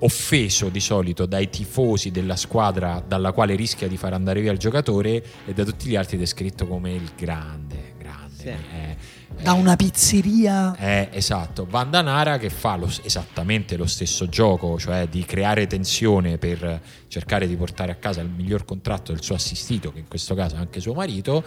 [0.00, 4.58] offeso di solito dai tifosi della squadra dalla quale rischia di far andare via il
[4.58, 8.30] giocatore e da tutti gli altri descritto come il grande, grande.
[8.36, 8.48] Sì.
[8.48, 8.96] eh,
[9.42, 10.76] Da eh, una pizzeria.
[10.76, 16.80] eh, esatto, Vandanara che fa lo- esattamente lo stesso gioco, cioè di creare tensione per
[17.08, 20.56] cercare di portare a casa il miglior contratto del suo assistito, che in questo caso
[20.56, 21.44] è anche suo marito,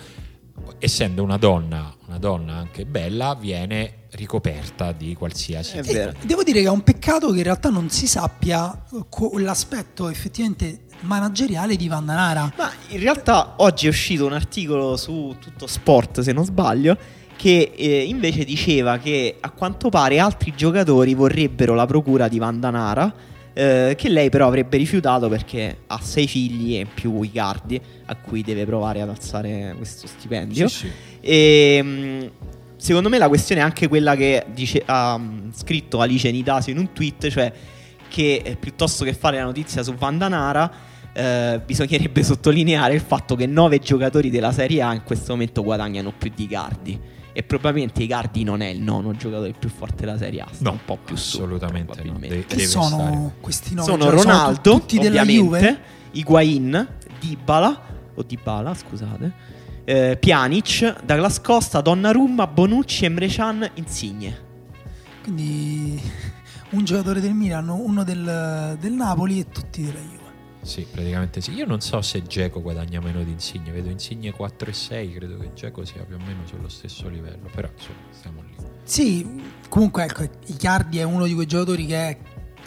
[0.79, 6.13] essendo una donna, una donna anche bella, viene ricoperta di qualsiasi È E vero.
[6.23, 10.81] devo dire che è un peccato che in realtà non si sappia co- l'aspetto effettivamente
[11.01, 12.53] manageriale di Vandanara.
[12.57, 16.97] Ma in realtà oggi è uscito un articolo su Tutto Sport, se non sbaglio,
[17.35, 23.13] che eh, invece diceva che a quanto pare altri giocatori vorrebbero la procura di Vandanara,
[23.57, 28.41] eh, che lei però avrebbe rifiutato perché ha sei figli e più Icardi, a cui
[28.41, 30.67] deve provare ad alzare questo stipendio.
[30.67, 30.91] Sì, sì.
[31.21, 32.31] E mh,
[32.75, 36.79] secondo me la questione è anche quella che dice- ha mh, scritto Alice Nitasio in
[36.79, 37.51] un tweet, cioè
[38.09, 40.71] che eh, piuttosto che fare la notizia su Vandanara,
[41.13, 46.11] eh, bisognerebbe sottolineare il fatto che nove giocatori della Serie A in questo momento guadagnano
[46.11, 46.99] più di Icardi.
[47.37, 50.79] E probabilmente Icardi non è il nono giocatore più forte della Serie A, No, un
[50.85, 52.17] po' più su, assolutamente no.
[52.17, 53.31] De- Che deve sono stare.
[53.41, 53.91] questi nove?
[53.91, 55.79] Sono Cioè, Ronaldo, tu- tutti della ovviamente, Juve?
[56.11, 56.87] Higuain,
[57.19, 57.81] Dybala,
[58.15, 59.33] o Dybala, scusate,
[59.83, 64.43] eh, Pjanic, Douglas Costa, Donnarumma, Bonucci, Emre Can, Insigne.
[65.23, 66.01] Quindi
[66.69, 70.24] un giocatore del Milan, uno del, del Napoli e tutti della Juve.
[70.65, 71.53] Sì, praticamente sì.
[71.53, 75.37] Io non so se Geco guadagna meno di Insigne, vedo Insigne 4 e 6, credo
[75.37, 78.55] che Geco sia più o meno sullo stesso livello, però insomma, stiamo lì.
[78.83, 82.17] Sì, comunque ecco, Icardi è uno di quei giocatori che è,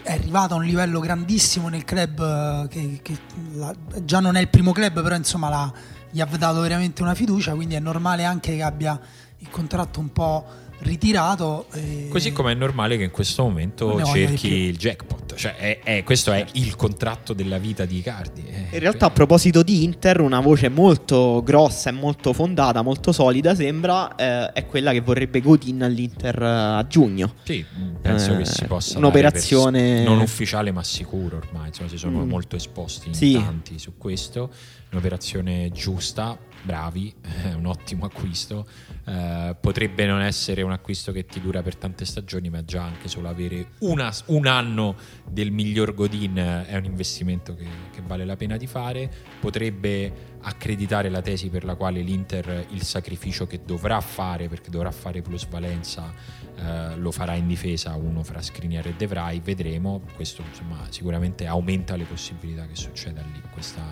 [0.02, 3.18] è arrivato a un livello grandissimo nel club, eh, che, che
[3.54, 3.74] la-
[4.04, 5.72] già non è il primo club, però insomma la-
[6.10, 8.98] gli ha dato veramente una fiducia, quindi è normale anche che abbia
[9.38, 10.46] il contratto un po'
[10.80, 11.66] ritirato.
[11.72, 16.02] e- Così come è normale che in questo momento cerchi il jackpot, cioè è- è-
[16.04, 18.44] questo è il contratto della vita di Icardi.
[18.48, 18.66] eh.
[18.72, 23.54] In realtà, a proposito di Inter, una voce molto grossa e molto fondata, molto solida,
[23.54, 27.34] sembra, eh, è quella che vorrebbe Godin all'Inter eh, a giugno.
[27.44, 27.64] Sì,
[28.00, 32.28] penso Eh, che si possa un'operazione- non ufficiale ma sicuro ormai, insomma, si sono Mm.
[32.28, 33.32] molto esposti in Sì.
[33.32, 34.50] tanti su questo,
[34.90, 38.66] un'operazione giusta, bravi, è un ottimo acquisto,
[39.08, 43.08] Eh, potrebbe non essere un acquisto che ti dura per tante stagioni, ma già anche
[43.08, 44.96] solo avere una- un anno
[45.26, 46.36] del miglior Godin
[46.66, 51.64] è un investimento che, che vale la pena di fare, potrebbe accreditare la tesi per
[51.64, 56.12] la quale l'Inter il sacrificio che dovrà fare, perché dovrà fare plusvalenza,
[56.56, 61.46] eh, lo farà in difesa uno fra Skriniar e De Vrij, vedremo, questo insomma, sicuramente
[61.46, 63.82] aumenta le possibilità che succeda lì questa,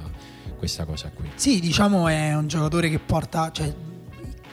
[0.57, 1.29] questa cosa qui.
[1.35, 3.73] Sì, diciamo è un giocatore che porta cioè,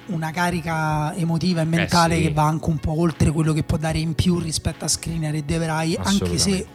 [0.08, 2.24] una carica emotiva e mentale Eh sì.
[2.28, 5.34] che va anche un po' oltre quello che può dare in più rispetto a Skriniar
[5.36, 6.68] e De Vrij, anche se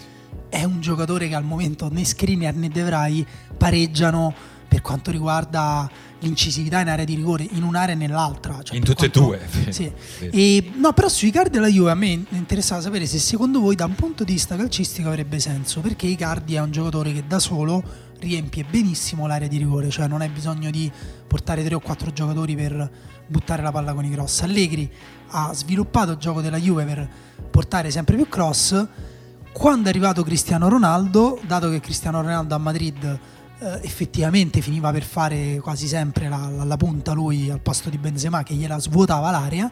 [0.49, 3.25] è un giocatore che al momento né Skriniar né De Vrij
[3.57, 4.35] pareggiano
[4.69, 8.61] per quanto riguarda l'incisività in area di rigore in un'area e nell'altra.
[8.63, 9.49] Cioè In tutte e quanto- due.
[9.73, 9.91] Sì.
[10.31, 13.85] E, no, però sui Icardi della Juve a me interessava sapere se secondo voi da
[13.87, 17.83] un punto di vista calcistico avrebbe senso, perché Icardi è un giocatore che da solo
[18.21, 20.91] riempie benissimo l'area di rigore, cioè non hai bisogno di
[21.27, 22.91] portare tre o quattro giocatori per
[23.27, 24.43] buttare la palla con i cross.
[24.43, 24.91] Allegri
[25.29, 27.09] ha sviluppato il gioco della Juve per
[27.51, 28.87] portare sempre più cross.
[29.53, 33.19] Quando è arrivato Cristiano Ronaldo, dato che Cristiano Ronaldo a Madrid
[33.59, 37.99] eh, effettivamente finiva per fare quasi sempre la, la- la punta lui al posto di
[37.99, 39.71] Benzema che gliela svuotava l'area,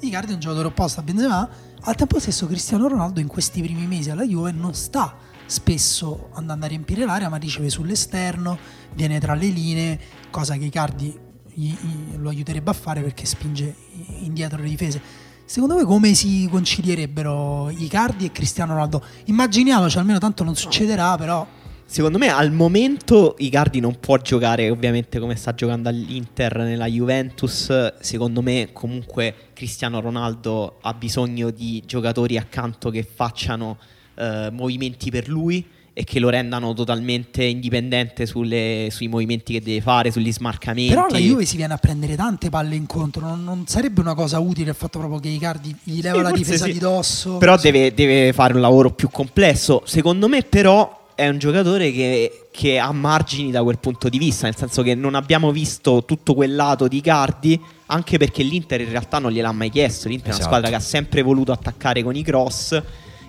[0.00, 1.48] Icardi è un giocatore opposto a Benzema.
[1.82, 5.16] Al tempo stesso Cristiano Ronaldo in questi primi mesi alla Juve non sta
[5.52, 8.58] spesso andando a riempire l'area, ma riceve sull'esterno,
[8.94, 10.00] viene tra le linee,
[10.30, 11.14] cosa che Icardi
[11.52, 13.74] gli- gli- lo aiuterebbe a fare perché spinge
[14.20, 15.00] indietro le difese.
[15.44, 19.04] Secondo voi come si concilierebbero Icardi e Cristiano Ronaldo?
[19.26, 21.46] Immaginiamoci, almeno tanto non succederà, però
[21.84, 27.98] Secondo me al momento Icardi non può giocare ovviamente come sta giocando all'Inter nella Juventus.
[28.00, 33.76] Secondo me comunque Cristiano Ronaldo ha bisogno di giocatori accanto che facciano
[34.14, 39.82] eh, movimenti per lui e che lo rendano totalmente indipendente sulle- sui movimenti che deve
[39.82, 40.88] fare, sugli smarcamenti.
[40.94, 43.26] Però la Juve si viene a prendere tante palle incontro.
[43.26, 46.30] Non, non sarebbe una cosa utile il fatto proprio che Icardi gli leva Sì, la
[46.30, 46.72] difesa sì.
[46.72, 47.36] di dosso.
[47.36, 49.82] Però deve, deve fare un lavoro più complesso.
[49.84, 54.46] Secondo me, però, è un giocatore che, che ha margini da quel punto di vista.
[54.46, 57.60] Nel senso che non abbiamo visto tutto quel lato di Cardi.
[57.88, 60.08] Anche perché l'Inter in realtà non gliel'ha mai chiesto.
[60.08, 60.48] L'Inter è Esatto.
[60.48, 62.82] una squadra che ha sempre voluto attaccare con i cross.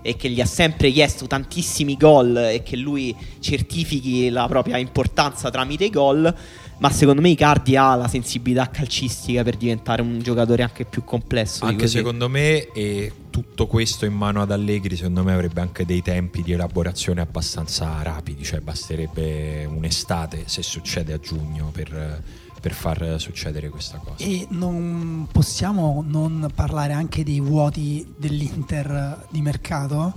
[0.06, 5.50] E che gli ha sempre chiesto tantissimi gol e che lui certifichi la propria importanza
[5.50, 6.36] tramite i gol.
[6.80, 11.64] Ma secondo me Icardi ha la sensibilità calcistica per diventare un giocatore anche più complesso.
[11.64, 16.02] Anche secondo me, e tutto questo in mano ad Allegri, secondo me avrebbe anche dei
[16.02, 22.22] tempi di elaborazione abbastanza rapidi, cioè basterebbe un'estate se succede a giugno per,
[22.64, 24.24] per far succedere questa cosa.
[24.24, 30.14] E non possiamo non parlare anche dei vuoti dell'Inter di mercato,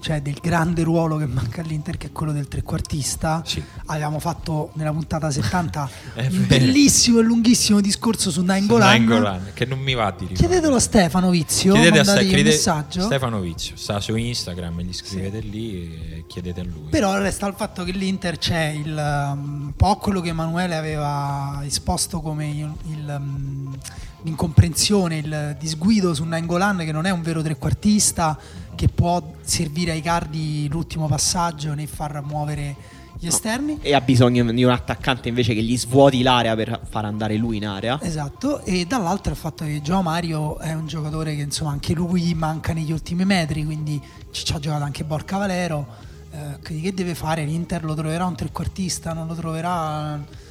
[0.00, 3.42] cioè del grande ruolo che manca all'Inter, che è quello del trequartista.
[3.44, 3.62] Sì.
[3.86, 8.86] Avevamo fatto nella puntata 70 È un bellissimo e lunghissimo discorso su Nainggolan.
[8.88, 10.46] Nainggolan, che non mi va di ricordo.
[10.46, 13.02] Chiedetelo a Stefano Vizio, Chiedete a Ste- chiede- messaggio.
[13.02, 16.88] Stefano Vizio, sta su Instagram, gli scrivete lì e chiedete a lui.
[16.90, 21.60] Però resta il fatto che l'Inter c'è il, um, un po' quello che Emanuele aveva
[21.64, 23.76] esposto come il, il, um,
[24.22, 28.36] l'incomprensione, il disguido su Nainggolan che non è un vero trequartista
[28.76, 32.76] che può servire ai cardi l'ultimo passaggio né far muovere
[33.18, 33.78] gli esterni.
[33.80, 37.56] E ha bisogno di un attaccante invece che gli svuoti l'area per far andare lui
[37.56, 37.98] in area.
[38.00, 42.34] Esatto, e dall'altro il fatto che Gio Mario è un giocatore che insomma anche lui
[42.34, 44.00] manca negli ultimi metri, quindi
[44.30, 45.86] ci ha giocato anche Borca Valero.
[46.30, 47.44] Eh, quindi che deve fare?
[47.44, 50.44] L'Inter lo troverà un trequartista, non lo troverà.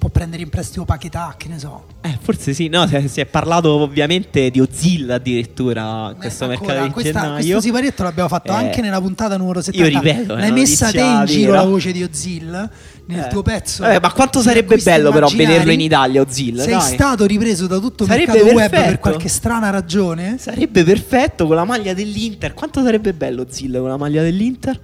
[0.00, 1.84] Può prendere in prestito Paquetà, che ne so.
[2.00, 6.86] Eh, forse sì, no, si è, parlato ovviamente di Ozil addirittura questo Eh, mercato ancora,
[6.86, 7.34] di questa- gennaio.
[7.42, 9.90] questo siparietto l'abbiamo fatto Eh, anche nella puntata numero 70.
[9.90, 12.70] Io ripeto, L'hai messa te in giro la voce di Ozil
[13.04, 13.28] nel Eh.
[13.28, 13.82] tuo pezzo.
[13.82, 16.80] Vabbè, ma quanto sarebbe bello però vederlo in Italia Ozil, Sei dai.
[16.80, 18.98] stato ripreso da tutto il Sarebbe mercato web per perfetto.
[19.00, 20.36] qualche strana ragione?
[20.38, 22.54] Sarebbe perfetto con la maglia dell'Inter.
[22.54, 24.80] Quanto sarebbe bello Ozil con la maglia dell'Inter?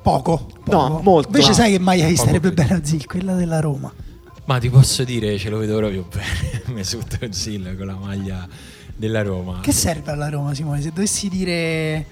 [0.00, 1.02] Poco, No, poco.
[1.02, 1.28] molto.
[1.28, 1.54] Invece No.
[1.54, 2.62] sai che maglia gli Poco starebbe più.
[2.62, 3.92] bene a Zil, quella della Roma.
[4.46, 6.62] Ma ti posso dire, ce lo vedo proprio bene.
[6.74, 8.46] Mesut Özil con la maglia
[8.94, 9.60] della Roma.
[9.60, 10.82] Che serve alla Roma, Simone?
[10.82, 12.04] Se dovessi dire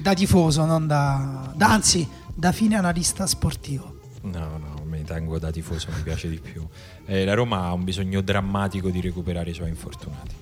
[0.00, 4.00] da tifoso, non da, da- anzi, da fine analista sportivo.
[4.22, 6.66] No, no, mi tengo da tifoso, mi piace di più.
[7.06, 10.34] Eh, la Roma ha un bisogno drammatico di recuperare i suoi infortunati.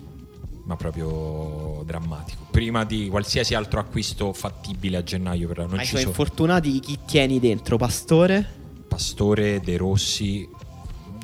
[0.64, 2.46] Ma proprio drammatico.
[2.50, 6.10] Prima di qualsiasi altro acquisto fattibile a gennaio, però non Ai ci suoi sono.
[6.10, 7.76] infortunati chi tieni dentro?
[7.76, 8.58] Pastore?
[8.86, 10.46] Pastore, De Rossi,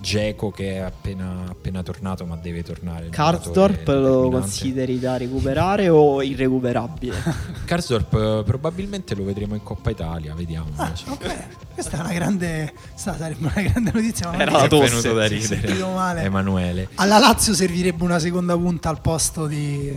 [0.07, 3.09] Geco che è appena, appena tornato, ma deve tornare.
[3.09, 7.17] Karsdorp lo consideri da recuperare o irrecuperabile?
[7.67, 10.69] Karsdorp probabilmente lo vedremo in Coppa Italia, vediamo.
[10.77, 11.11] Ah, lo so.
[11.11, 11.47] ok.
[11.75, 14.31] Questa è una grande, sarebbe una grande notizia.
[14.31, 14.91] ma Era la tosse.
[14.91, 16.23] venuto da ridere male.
[16.23, 16.89] Emanuele.
[16.95, 19.93] Alla Lazio servirebbe una seconda punta al posto di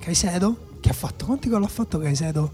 [0.00, 2.50] Caicedo, che ha fatto quanti gol ha fatto Caicedo?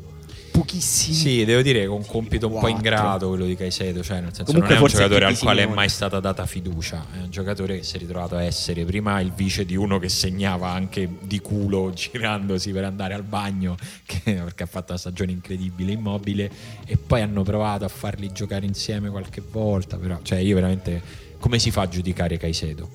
[0.58, 1.14] Pochissimi.
[1.14, 4.34] Sì, devo dire che è un compito un po' ingrato quello di Caicedo, cioè nel
[4.34, 7.30] senso Comunque non è un giocatore al quale è mai stata data fiducia, è un
[7.30, 11.08] giocatore che si è ritrovato a essere prima il vice di uno che segnava anche
[11.20, 13.76] di culo girandosi per andare al bagno,
[14.06, 16.50] che- perché ha fatto una stagione incredibile immobile
[16.86, 21.02] e poi hanno provato a farli giocare insieme qualche volta, però cioè io veramente
[21.38, 22.88] come si fa a giudicare Caicedo?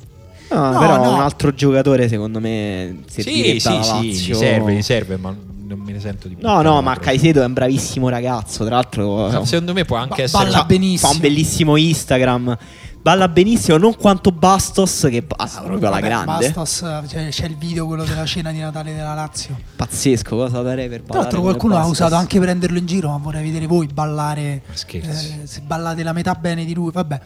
[0.49, 1.13] No, No, però no.
[1.13, 5.79] un altro giocatore secondo me servirebbe Sì, sì, sì, gli serve, gli serve, ma non
[5.85, 6.45] me ne sento di più.
[6.45, 6.95] No, no, ma.
[6.97, 8.65] Caicedo è un bravissimo ragazzo.
[8.65, 11.09] Tra l'altro, Ma Secondo me può anche Ba- essere balla fa, benissimo.
[11.09, 12.57] fa un bellissimo Instagram.
[13.01, 16.51] Balla benissimo, non quanto Bastos, che passa proprio alla grande.
[16.51, 19.59] Bastos, cioè, c'è il video quello della cena di Natale della Lazio.
[19.75, 23.09] Pazzesco, cosa darei per Tra ballare l'altro come qualcuno ha usato anche prenderlo in giro,
[23.09, 24.61] ma vorrei vedere voi ballare.
[24.87, 25.01] Eh,
[25.45, 27.21] se ballate la metà bene di lui, vabbè.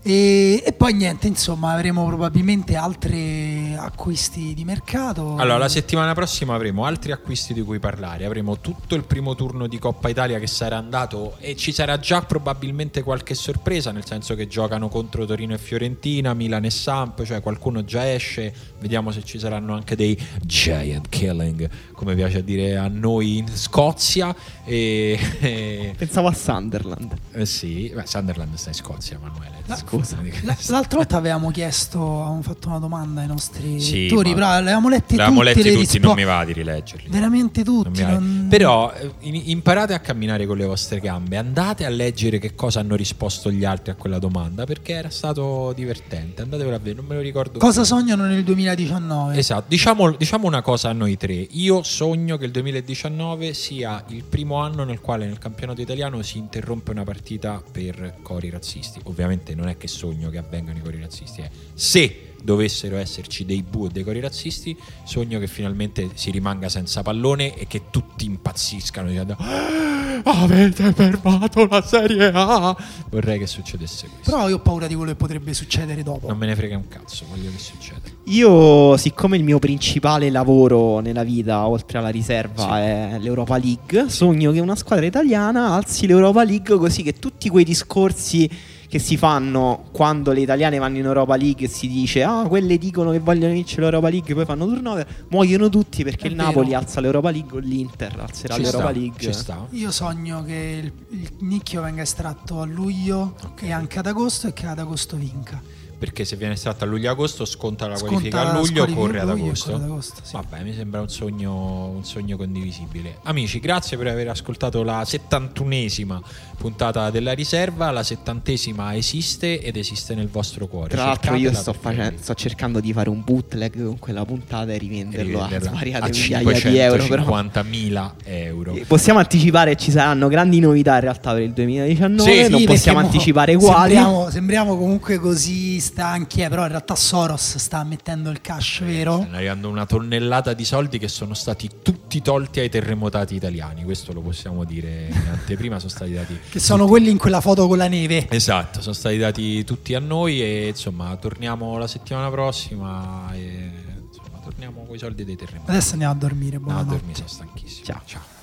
[0.00, 5.34] E, e poi niente, insomma, avremo probabilmente altri acquisti di mercato.
[5.36, 8.24] Allora, la settimana prossima avremo altri acquisti di cui parlare.
[8.24, 12.22] Avremo tutto il primo turno di Coppa Italia che sarà andato e ci sarà già
[12.22, 17.42] probabilmente qualche sorpresa, nel senso che giocano contro Torino e Fiorentina, Milan e Samp, cioè
[17.42, 18.54] qualcuno già esce.
[18.78, 23.48] Vediamo se ci saranno anche dei giant killing, come piace a dire a noi in
[23.48, 24.34] Scozia.
[24.64, 27.14] E, e- Pensavo a Sunderland.
[27.32, 29.56] eh sì, beh, Sunderland sta in Scozia, Emanuele.
[29.66, 30.18] La- Scusa.
[30.42, 33.80] La- L'altra volta avevamo chiesto, avevamo fatto una domanda ai nostri.
[33.80, 36.06] Sì, ma- però avevamo lette L'avevamo tutte letti le tutti, risposte.
[36.06, 37.08] non mi va di rileggerli.
[37.08, 38.02] Veramente Non tutti.
[38.02, 42.38] va- non- Però eh, in- imparate a camminare con le vostre gambe, andate a leggere
[42.38, 46.42] che cosa hanno risposto gli altri a quella domanda perché era stato divertente.
[46.42, 47.58] Andatevelo a vedere, non me lo ricordo.
[47.58, 47.88] Cosa più.
[47.88, 49.36] sognano nel 2019?
[49.38, 51.34] Esatto, diciamo, diciamo una cosa a noi tre.
[51.50, 56.38] Io sogno che il 2019 sia il primo anno nel quale nel campionato italiano si
[56.38, 59.00] interrompe una partita per cori razzisti.
[59.04, 63.62] Ovviamente non è che sogno che avvengano i cori razzisti, è se dovessero esserci dei
[63.64, 68.26] bu e dei cori razzisti, sogno che finalmente si rimanga senza pallone e che tutti
[68.26, 72.76] impazziscano dicendo "Ah, avete fermato la Serie A.
[73.10, 74.30] Vorrei che succedesse questo.
[74.30, 76.28] Però io ho paura di quello che potrebbe succedere dopo.
[76.28, 78.00] non me ne frega un cazzo, voglio che succeda.
[78.26, 82.68] Io, siccome il mio principale lavoro nella vita, oltre alla riserva, Sì.
[82.80, 87.64] è l'Europa League, sogno che una squadra italiana alzi l'Europa League così che tutti quei
[87.64, 88.48] discorsi
[88.88, 92.78] che si fanno quando le italiane vanno in Europa League e si dice ah quelle
[92.78, 96.48] dicono che vogliono vincere l'Europa League poi fanno turnover muoiono tutti perché È il vero.
[96.48, 99.66] Napoli alza l'Europa League o l'Inter alzerà Ci l'Europa sta, League ci sta.
[99.70, 103.62] Io sogno che il, il nicchio venga estratto a luglio Ok.
[103.62, 105.60] e anche ad agosto e che ad agosto vinca.
[105.98, 109.32] Perché se viene estratta a luglio-agosto sconta la Sconta qualifica a luglio, corre ad e
[109.32, 109.72] agosto.
[109.72, 110.32] corre ad agosto, sì.
[110.34, 113.18] Vabbè, mi sembra un sogno, un sogno condivisibile.
[113.24, 116.20] Amici, grazie per aver ascoltato la 71esima
[116.56, 117.90] puntata della riserva.
[117.90, 120.90] La settantesima esiste ed esiste nel vostro cuore.
[120.90, 124.78] tra l'altro io sto, facendo, sto cercando di fare un bootleg con quella puntata e
[124.78, 128.76] rivenderlo a rivenderla svariate a migliaia di euro però 550.000 euro.
[128.86, 132.98] Possiamo anticipare ci saranno grandi novità in realtà per il 2019, Sì, non Sì, possiamo
[133.00, 133.94] anticipare quali.
[133.94, 139.16] Sembriamo, sembriamo comunque così stanchi, eh, però in realtà Soros sta mettendo il cash, vero?
[139.18, 143.84] Stanno arrivando una tonnellata di soldi che sono stati tutti tolti ai terremotati italiani.
[143.84, 145.78] Questo lo possiamo dire in anteprima.
[145.78, 148.28] Sono stati dati Che sono quelli in quella foto con la neve.
[148.30, 153.72] Esatto, sono stati dati tutti a noi e insomma torniamo la settimana prossima e
[154.08, 155.70] insomma torniamo con i soldi dei terremoti.
[155.70, 156.56] Adesso andiamo a dormire.
[156.56, 157.06] Andiamo a Buonanotte.
[157.06, 157.84] dormire, sono stanchissimo.
[157.86, 158.02] Ciao.
[158.04, 158.36] Ciao.